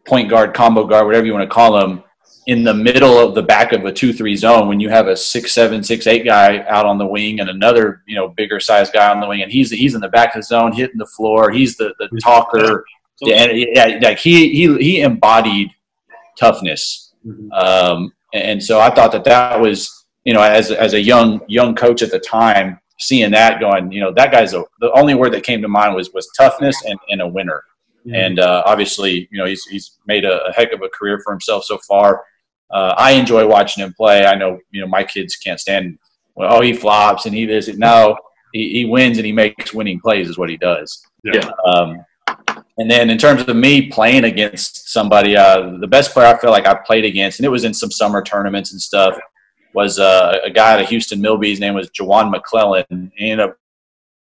[0.07, 2.03] point guard, combo guard, whatever you want to call him,
[2.47, 5.15] in the middle of the back of a two three zone when you have a
[5.15, 8.89] six seven six eight guy out on the wing and another you know bigger size
[8.89, 11.05] guy on the wing and he's he's in the back of the zone hitting the
[11.05, 12.85] floor he's the the talker.
[13.19, 15.71] Yeah, yeah like he he he embodied
[16.39, 17.13] toughness.
[17.25, 17.51] Mm-hmm.
[17.51, 21.75] um, and so I thought that that was you know as as a young young
[21.75, 25.33] coach at the time seeing that going you know that guy's a, the only word
[25.33, 27.63] that came to mind was was toughness and, and a winner
[28.07, 28.15] mm-hmm.
[28.15, 31.33] and uh, obviously you know he's he's made a, a heck of a career for
[31.33, 32.23] himself so far
[32.71, 34.25] uh, I enjoy watching him play.
[34.25, 35.97] I know you know my kids can't stand.
[36.35, 37.67] Well, oh, he flops and he this.
[37.77, 38.17] No,
[38.53, 41.01] he, he wins and he makes winning plays is what he does.
[41.23, 41.49] Yeah.
[41.65, 42.03] Um,
[42.77, 46.51] and then in terms of me playing against somebody, uh, the best player I feel
[46.51, 49.17] like I played against, and it was in some summer tournaments and stuff,
[49.73, 51.49] was uh, a guy at Houston Milby.
[51.49, 53.11] His name was Jawann McClellan.
[53.15, 53.57] He ended up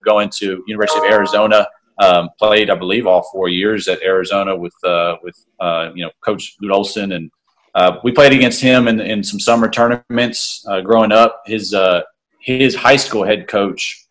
[0.05, 1.67] going to University of Arizona.
[2.01, 6.11] Um, played, I believe, all four years at Arizona with uh, with uh, you know
[6.25, 7.13] Coach Lute Olson.
[7.13, 7.31] And
[7.75, 11.43] uh, we played against him in, in some summer tournaments uh, growing up.
[11.47, 12.03] His uh,
[12.41, 14.07] his high school head coach,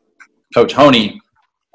[0.53, 1.21] Coach Honey,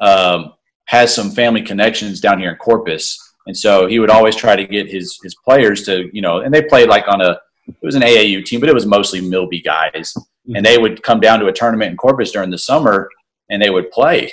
[0.00, 0.52] um,
[0.84, 4.66] has some family connections down here in Corpus, and so he would always try to
[4.66, 7.38] get his his players to you know, and they played like on a
[7.68, 10.14] it was an AAU team, but it was mostly Milby guys,
[10.54, 13.08] and they would come down to a tournament in Corpus during the summer,
[13.50, 14.32] and they would play,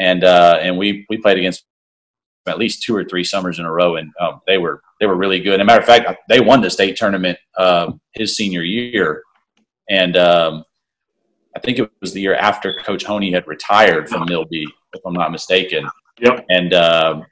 [0.00, 1.64] and uh, and we we played against
[2.46, 5.14] at least two or three summers in a row, and um, they were they were
[5.14, 5.60] really good.
[5.60, 9.22] As a matter of fact, they won the state tournament uh, his senior year,
[9.90, 10.64] and um,
[11.54, 15.12] I think it was the year after Coach Honey had retired from Milby, if I'm
[15.12, 15.86] not mistaken.
[16.18, 16.46] Yep.
[16.48, 17.26] And um,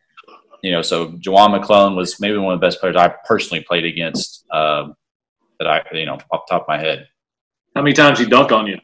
[0.62, 3.85] you know, so Jawann McClellan was maybe one of the best players I personally played
[3.87, 4.95] against um,
[5.59, 7.09] that I, you know, off the top of my head.
[7.75, 8.79] How many times he dunked on you?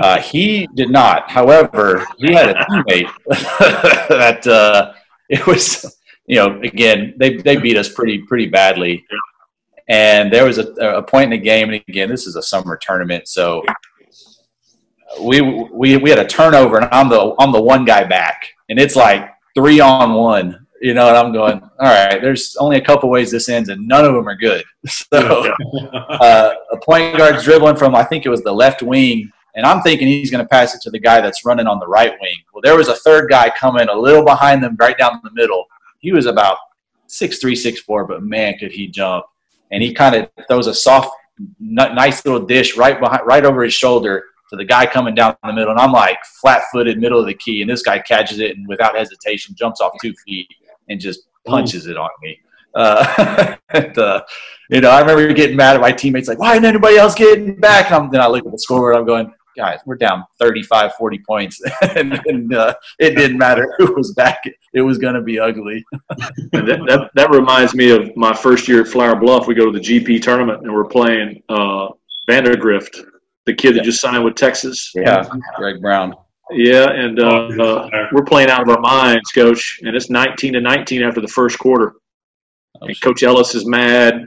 [0.00, 1.30] Uh, he did not.
[1.30, 3.10] However, he had a teammate
[4.08, 4.92] that uh,
[5.28, 9.04] it was you know, again, they they beat us pretty pretty badly.
[9.88, 12.78] And there was a, a point in the game, and again, this is a summer
[12.80, 13.62] tournament, so
[15.20, 18.78] we we we had a turnover, and I'm the I'm the one guy back, and
[18.78, 22.84] it's like three on one, you know, and I'm going, all right, there's only a
[22.84, 24.64] couple ways this ends, and none of them are good.
[24.86, 25.54] So
[25.94, 29.82] uh, a point guard dribbling from, I think it was the left wing, and I'm
[29.82, 32.36] thinking he's going to pass it to the guy that's running on the right wing.
[32.52, 35.66] Well, there was a third guy coming a little behind them, right down the middle.
[36.00, 36.58] He was about
[37.06, 39.24] six three, six four, but man, could he jump!
[39.70, 41.10] And he kind of throws a soft,
[41.58, 45.52] nice little dish right behind, right over his shoulder to the guy coming down the
[45.52, 45.70] middle.
[45.70, 48.66] And I'm like flat footed, middle of the key, and this guy catches it and
[48.68, 50.48] without hesitation jumps off two feet
[50.88, 52.38] and just punches it on me.
[52.74, 54.22] Uh, and, uh,
[54.70, 57.58] you know, I remember getting mad at my teammates, like, why isn't anybody else getting
[57.58, 57.90] back?
[57.90, 61.60] And then I look at the scoreboard, I'm going, guys, we're down 35, 40 points.
[61.96, 64.42] and, and uh, it didn't matter who was back.
[64.72, 65.84] It was going to be ugly.
[66.52, 69.46] and that, that, that, reminds me of my first year at Flower Bluff.
[69.46, 71.88] We go to the GP tournament and we're playing uh,
[72.28, 73.00] Vandegrift,
[73.46, 74.90] the kid that just signed with Texas.
[74.94, 75.24] Yeah,
[75.56, 76.14] Greg Brown.
[76.50, 79.80] Yeah, and uh, uh, we're playing out of our minds, Coach.
[79.82, 81.94] And it's 19 to 19 after the first quarter.
[82.80, 84.26] And Coach Ellis is mad.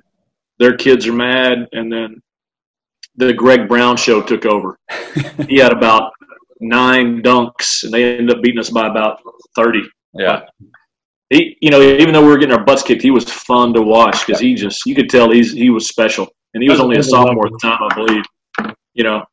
[0.60, 2.22] Their kids are mad, and then
[3.18, 4.78] the Greg Brown show took over.
[5.50, 6.14] he had about
[6.62, 9.20] nine dunks, and they ended up beating us by about
[9.56, 9.82] 30.
[10.14, 10.42] Yeah.
[10.42, 10.70] But
[11.30, 13.82] he, you know, even though we were getting our butts kicked, he was fun to
[13.82, 16.98] watch because he just, you could tell he's he was special, and he was only
[16.98, 18.24] a sophomore at the time, I believe.
[18.94, 19.24] You know,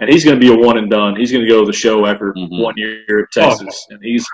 [0.00, 1.14] and he's going to be a one and done.
[1.14, 2.62] He's going to go to the show after mm-hmm.
[2.62, 3.94] one year at Texas, oh.
[3.94, 4.24] and he's,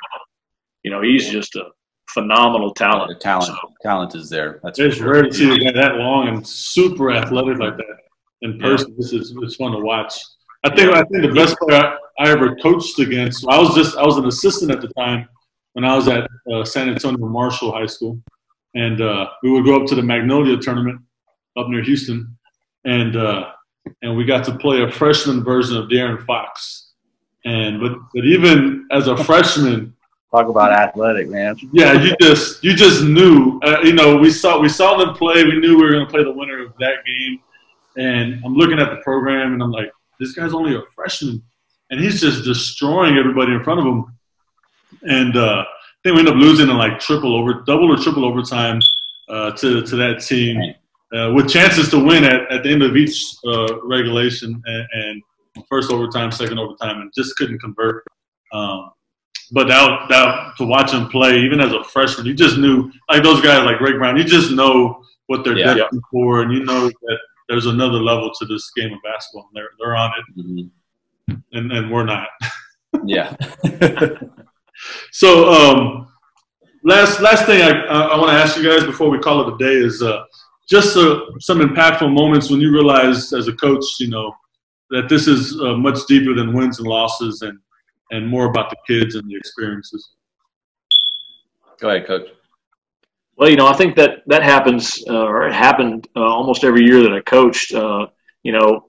[0.85, 1.65] you know, he's just a
[2.11, 3.09] phenomenal talent.
[3.09, 4.61] The talent, so, talent is there.
[4.63, 8.03] That's it's rare to see a guy that long and super athletic like that
[8.43, 8.91] in person.
[8.91, 8.97] Yeah.
[8.99, 10.15] This is it's fun to watch.
[10.65, 13.47] I think I think the best player I, I ever coached against.
[13.49, 15.29] I was just I was an assistant at the time
[15.73, 18.21] when I was at uh, San Antonio Marshall High School,
[18.75, 21.01] and uh, we would go up to the Magnolia tournament
[21.57, 22.37] up near Houston,
[22.85, 23.51] and uh,
[24.03, 26.91] and we got to play a freshman version of De'Aaron Fox.
[27.45, 29.95] And but but even as a freshman,
[30.31, 31.57] talk about athletic, man.
[31.73, 33.59] Yeah, you just you just knew.
[33.65, 35.43] Uh, you know, we saw we saw them play.
[35.43, 37.41] We knew we were going to play the winner of that game
[37.97, 41.43] and I'm looking at the program and I'm like, this guy's only a freshman.
[41.91, 44.19] And he's just destroying everybody in front of him.
[45.03, 45.65] And uh,
[46.05, 48.81] then we end up losing in like triple over, double or triple overtime
[49.29, 50.75] uh, to, to that team
[51.15, 55.23] uh, with chances to win at, at the end of each uh, regulation and, and,
[55.69, 58.03] first overtime, second overtime, and just couldn't convert.
[58.53, 58.91] Um,
[59.51, 63.23] but that, that to watch him play, even as a freshman, you just knew like
[63.23, 65.75] those guys like Greg Brown, you just know what they're yeah.
[65.75, 67.19] destined for, and you know that
[67.53, 69.51] there's another level to this game of basketball.
[69.55, 71.35] and They're they're on it, mm-hmm.
[71.53, 72.29] and and we're not.
[73.05, 73.37] yeah.
[75.13, 76.09] so um,
[76.83, 79.59] last last thing I I want to ask you guys before we call it a
[79.59, 80.25] day is uh,
[80.67, 84.35] just uh, some impactful moments when you realize as a coach, you know,
[84.89, 87.59] that this is uh, much deeper than wins and losses, and
[88.13, 90.13] and more about the kids and the experiences.
[91.81, 92.29] Go ahead, coach.
[93.43, 96.85] Well, you know, I think that that happens, uh, or it happened uh, almost every
[96.85, 97.75] year that I coached.
[97.75, 98.07] Uh,
[98.45, 98.89] you know,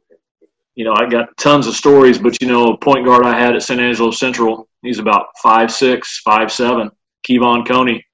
[0.75, 3.55] you know, I got tons of stories, but you know, a point guard I had
[3.55, 6.91] at San Angelo Central, he's about five six, five seven.
[7.27, 8.05] Kevon Coney.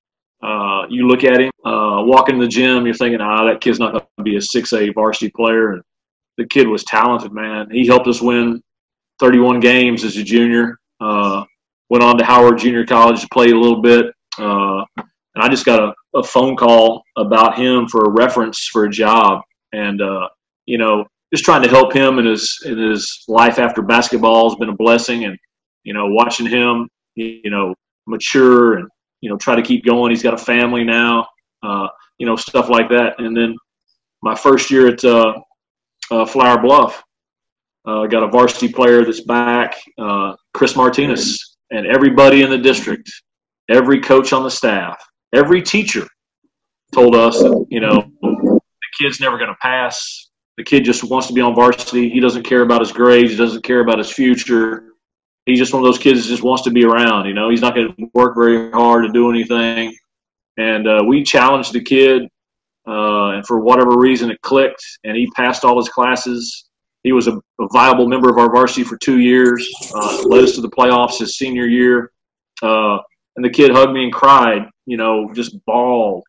[0.42, 3.80] Uh, you look at him uh, walking in the gym, you're thinking, ah, that kid's
[3.80, 5.74] not going to be a six A varsity player.
[5.74, 5.84] And
[6.38, 7.70] the kid was talented, man.
[7.70, 8.64] He helped us win
[9.20, 10.80] 31 games as a junior.
[11.02, 11.44] Uh,
[11.90, 14.06] went on to Howard Junior College to play a little bit.
[14.38, 18.90] And I just got a a phone call about him for a reference for a
[18.90, 19.42] job,
[19.74, 20.28] and uh,
[20.66, 24.58] you know, just trying to help him in his in his life after basketball has
[24.58, 25.38] been a blessing, and
[25.84, 27.74] you know, watching him, you know,
[28.08, 28.88] mature and
[29.22, 30.12] you know, try to keep going.
[30.12, 31.28] He's got a family now,
[31.64, 31.88] uh,
[32.18, 33.20] you know, stuff like that.
[33.20, 33.56] And then
[34.22, 35.34] my first year at uh,
[36.12, 37.04] uh, Flower Bluff,
[37.86, 43.10] uh, got a varsity player that's back, uh, Chris Martinez, and everybody in the district,
[43.70, 44.98] every coach on the staff,
[45.34, 46.08] every teacher
[46.94, 48.60] told us that, you know, the
[49.00, 50.30] kid's never going to pass.
[50.58, 52.10] The kid just wants to be on varsity.
[52.10, 53.32] He doesn't care about his grades.
[53.32, 54.94] He doesn't care about his future.
[55.46, 57.26] He's just one of those kids that just wants to be around.
[57.28, 59.96] You know, he's not going to work very hard to do anything.
[60.58, 62.24] And uh, we challenged the kid,
[62.86, 66.66] uh, and for whatever reason, it clicked, and he passed all his classes.
[67.04, 70.56] He was a, a viable member of our varsity for two years, uh, led us
[70.56, 72.12] to the playoffs his senior year.
[72.62, 72.98] Uh,
[73.38, 76.24] and the kid hugged me and cried, you know, just bawled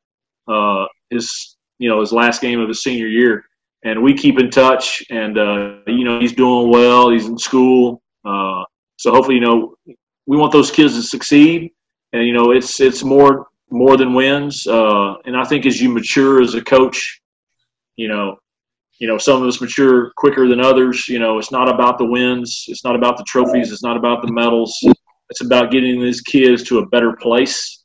[0.47, 3.43] uh, his, you know, his last game of his senior year.
[3.85, 7.09] And we keep in touch, and uh, you know, he's doing well.
[7.11, 8.63] He's in school, uh,
[8.99, 9.75] so hopefully, you know,
[10.27, 11.73] we want those kids to succeed.
[12.13, 14.67] And you know, it's it's more more than wins.
[14.67, 17.23] Uh, and I think as you mature as a coach,
[17.97, 18.37] you know,
[18.99, 21.09] you know, some of us mature quicker than others.
[21.09, 22.67] You know, it's not about the wins.
[22.69, 23.73] It's not about the trophies.
[23.73, 24.79] It's not about the medals.
[25.31, 27.80] It's about getting these kids to a better place.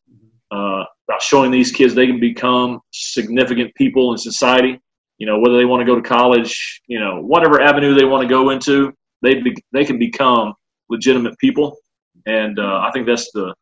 [1.07, 4.79] Uh, about showing these kids they can become significant people in society.
[5.17, 8.23] You know, whether they want to go to college, you know, whatever avenue they want
[8.23, 10.53] to go into, they be, they can become
[10.89, 11.77] legitimate people,
[12.25, 13.53] and uh, I think that's the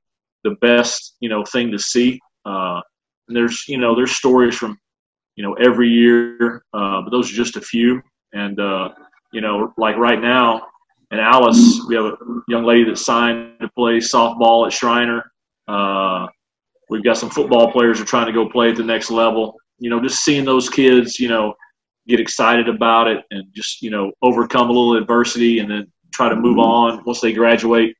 [0.43, 2.19] the best you know thing to see.
[2.45, 2.81] Uh,
[3.27, 4.77] and there's you know there's stories from
[5.35, 8.01] you know every year, uh, but those are just a few.
[8.33, 8.89] And uh,
[9.31, 10.67] you know, like right now
[11.11, 12.17] in Alice, we have a
[12.47, 15.31] young lady that signed to play softball at Schreiner.
[16.89, 19.55] We've got some football players who are trying to go play at the next level.
[19.79, 21.53] You know, just seeing those kids, you know,
[22.07, 26.29] get excited about it and just you know overcome a little adversity and then try
[26.29, 27.95] to move on once they graduate.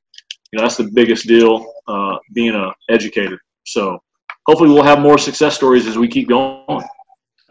[0.52, 3.40] You know, that's the biggest deal uh, being an educator.
[3.66, 4.00] So
[4.46, 6.84] hopefully we'll have more success stories as we keep going.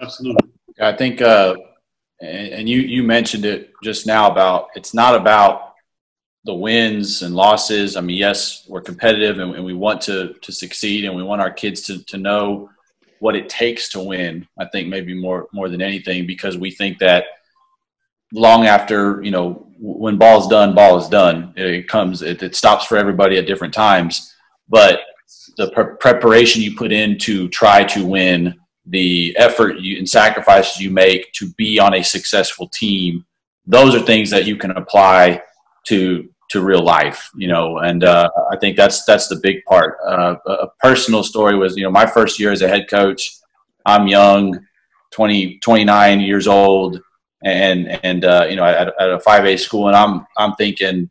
[0.00, 0.50] Absolutely.
[0.80, 1.56] I think, uh,
[2.20, 5.71] and, and you you mentioned it just now about it's not about
[6.44, 7.96] the wins and losses.
[7.96, 11.40] I mean, yes, we're competitive and, and, we want to to succeed, and we want
[11.40, 12.70] our kids to to know
[13.20, 14.46] what it takes to win.
[14.58, 17.24] I think maybe more more than anything because we think that
[18.32, 21.52] long after you know when ball's done, ball is done.
[21.56, 24.32] It comes, it, it stops for everybody at different times,
[24.68, 25.00] but
[25.56, 28.54] the pre- preparation you put in to try to win,
[28.86, 33.24] the effort you, and sacrifices you make to be on a successful team,
[33.66, 35.42] those are things that you can apply
[35.86, 37.78] to to real life, you know.
[37.78, 39.98] And uh, I think that's that's the big part.
[40.06, 43.36] Uh, a personal story was, you know, my first year as a head coach.
[43.84, 44.64] I'm young,
[45.10, 47.00] 20, 29 years old
[47.42, 51.08] and and uh, you know at, at a five A school, and I'm I'm thinking,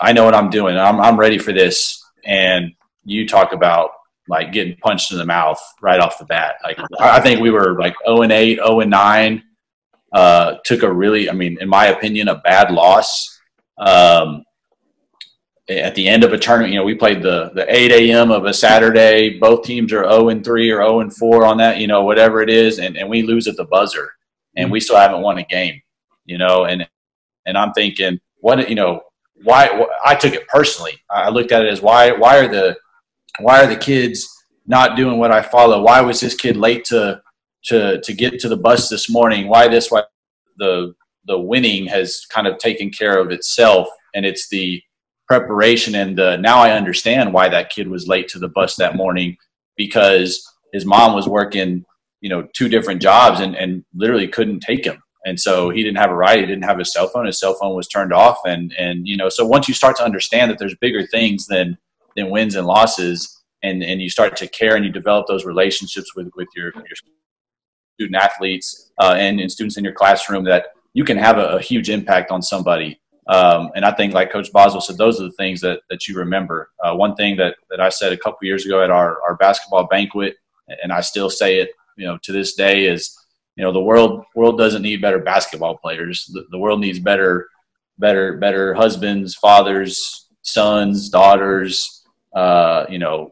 [0.00, 0.76] I know what I'm doing.
[0.76, 2.02] I'm I'm ready for this.
[2.24, 2.72] And
[3.04, 3.90] you talk about
[4.28, 6.56] like getting punched in the mouth right off the bat.
[6.62, 9.42] Like I think we were like 0 and 8, 0 and 9.
[10.12, 13.40] Uh, took a really, I mean, in my opinion, a bad loss.
[13.78, 14.44] Um,
[15.80, 18.30] at the end of a tournament, you know, we played the the 8 a.m.
[18.30, 19.38] of a Saturday.
[19.38, 22.42] Both teams are 0 and 3 or 0 and 4 on that, you know, whatever
[22.42, 24.10] it is, and, and we lose at the buzzer
[24.56, 25.80] and we still haven't won a game,
[26.24, 26.86] you know, and,
[27.46, 29.02] and I'm thinking, what, you know,
[29.42, 30.92] why, I took it personally.
[31.10, 32.76] I looked at it as why, why are the,
[33.40, 34.28] why are the kids
[34.66, 35.82] not doing what I follow?
[35.82, 37.20] Why was this kid late to,
[37.64, 39.48] to, to get to the bus this morning?
[39.48, 40.04] Why this, why
[40.58, 40.94] the,
[41.24, 44.82] the winning has kind of taken care of itself and it's the
[45.32, 48.96] preparation and the, now I understand why that kid was late to the bus that
[48.96, 49.38] morning
[49.78, 51.86] because his mom was working
[52.20, 55.02] you know two different jobs and, and literally couldn't take him.
[55.24, 57.54] And so he didn't have a ride he didn't have his cell phone his cell
[57.54, 60.58] phone was turned off and and you know so once you start to understand that
[60.58, 61.78] there's bigger things than
[62.16, 66.14] than wins and losses and and you start to care and you develop those relationships
[66.14, 66.98] with with your your
[67.94, 71.62] student athletes uh, and, and students in your classroom that you can have a, a
[71.62, 73.00] huge impact on somebody
[73.32, 76.16] um, and I think, like Coach Boswell said, those are the things that, that you
[76.16, 76.70] remember.
[76.82, 79.86] Uh, one thing that, that I said a couple years ago at our, our basketball
[79.86, 80.36] banquet,
[80.82, 83.16] and I still say it you know to this day is
[83.56, 86.26] you know the world world doesn't need better basketball players.
[86.32, 87.48] The, the world needs better
[87.98, 91.98] better better husbands, fathers, sons, daughters.
[92.34, 93.30] Uh, you know,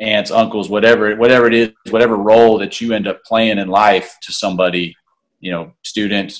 [0.00, 4.16] aunts, uncles, whatever whatever it is, whatever role that you end up playing in life
[4.22, 4.94] to somebody.
[5.40, 6.32] You know, student,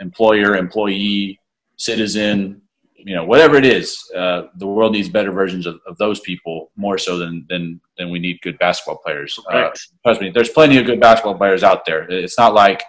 [0.00, 1.39] employer, employee,
[1.80, 2.60] citizen,
[2.94, 6.70] you know, whatever it is, uh, the world needs better versions of, of, those people
[6.76, 9.38] more so than, than, than we need good basketball players.
[9.50, 9.70] Uh,
[10.04, 12.02] trust me, there's plenty of good basketball players out there.
[12.10, 12.84] It's not like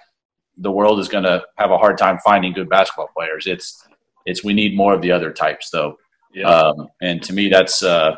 [0.57, 3.47] the world is going to have a hard time finding good basketball players.
[3.47, 3.87] It's,
[4.25, 5.95] it's, we need more of the other types though.
[6.33, 6.47] Yeah.
[6.47, 8.17] Um, and to me, that's, uh,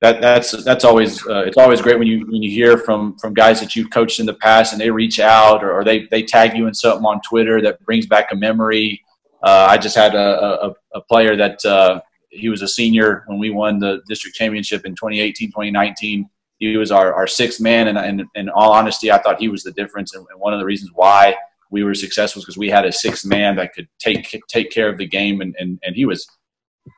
[0.00, 3.34] that, that's, that's always, uh, it's always great when you, when you hear from, from
[3.34, 6.24] guys that you've coached in the past and they reach out or, or they, they
[6.24, 9.00] tag you in something on Twitter that brings back a memory
[9.42, 12.00] I just had a, a, a player that uh,
[12.30, 16.28] he was a senior when we won the district championship in 2018, 2019.
[16.58, 19.62] He was our, our sixth man, and, and in all honesty, I thought he was
[19.62, 20.14] the difference.
[20.14, 21.36] And, one of the reasons why
[21.70, 24.88] we were successful was because we had a sixth man that could take take care
[24.88, 26.26] of the game, and, and, and he was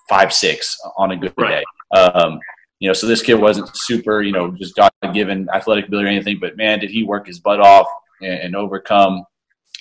[0.09, 1.62] five six on a good day.
[1.95, 2.39] Um,
[2.79, 6.12] you know, so this kid wasn't super, you know, just God given athletic ability or
[6.12, 7.87] anything, but man, did he work his butt off
[8.23, 9.25] and, and overcome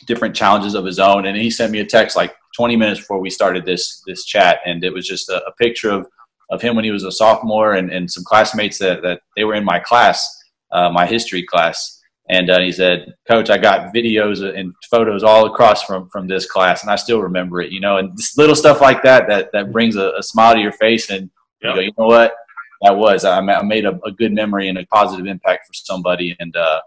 [0.05, 1.26] different challenges of his own.
[1.26, 4.59] And he sent me a text like 20 minutes before we started this this chat,
[4.65, 6.07] and it was just a, a picture of
[6.49, 9.53] of him when he was a sophomore and, and some classmates that, that they were
[9.53, 12.01] in my class, uh, my history class.
[12.27, 16.45] And uh, he said, Coach, I got videos and photos all across from, from this
[16.45, 19.49] class, and I still remember it, you know, and just little stuff like that that,
[19.53, 21.09] that brings a, a smile to your face.
[21.09, 21.30] And
[21.61, 21.76] yep.
[21.76, 22.34] you go, you know what?
[22.81, 26.35] That was, I made a, a, good memory and a positive impact for somebody.
[26.39, 26.81] And, uh,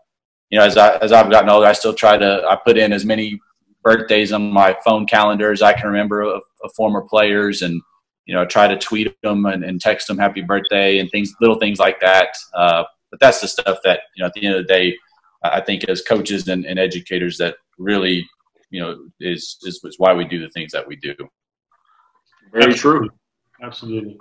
[0.52, 2.92] you know, as, I, as I've gotten older, I still try to, I put in
[2.92, 3.40] as many
[3.82, 7.82] birthdays on my phone calendars I can remember of, of former players and
[8.26, 11.58] you know try to tweet them and, and, text them happy birthday and things little
[11.58, 14.66] things like that uh, but that's the stuff that you know at the end of
[14.66, 14.96] the day,
[15.44, 18.26] I think as coaches and, and educators that really
[18.70, 21.14] you know is, is is why we do the things that we do.
[22.52, 23.08] Very true.
[23.62, 24.18] Absolutely.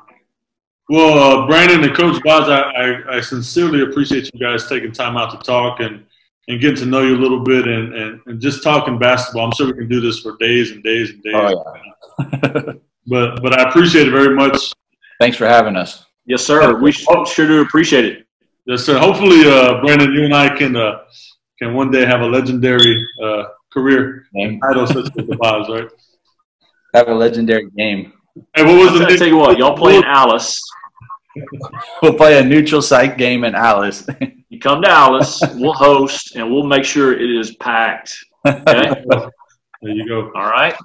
[0.89, 5.15] Well, uh, Brandon and Coach Boz, I, I, I, sincerely appreciate you guys taking time
[5.15, 6.05] out to talk and,
[6.51, 9.45] and getting to know you a little bit and, and, and just talking basketball.
[9.45, 11.33] I'm sure we can do this for days and days and days.
[11.35, 11.75] Oh,
[12.19, 12.73] yeah.
[13.07, 14.73] but but I appreciate it very much.
[15.19, 16.05] Thanks for having us.
[16.25, 16.79] Yes, sir.
[16.79, 18.27] We sure do appreciate it.
[18.65, 18.99] Yes, sir.
[18.99, 20.99] Hopefully, uh, Brandon, you and I can uh,
[21.57, 24.25] can one day have a legendary uh, career
[24.61, 25.89] title such as the Boz, right?
[26.93, 28.13] Have a legendary game.
[28.55, 29.05] Hey, what was the?
[29.05, 30.61] I tell you what, y'all playing Alice
[32.01, 34.07] we'll play a neutral site game in Alice.
[34.51, 38.15] you come to Alice, we'll host, and we'll make sure it is packed.
[38.45, 39.03] Okay?
[39.83, 40.31] There you go.
[40.35, 40.75] All right.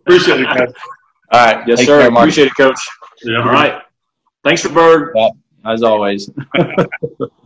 [0.00, 0.70] Appreciate it, guys.
[1.32, 1.66] All right.
[1.66, 2.06] Yes, sir.
[2.08, 2.78] Appreciate it, Coach.
[3.22, 3.80] Yeah, All right.
[4.42, 5.14] Thanks for Bird.
[5.16, 5.30] Yeah,
[5.64, 6.28] as always.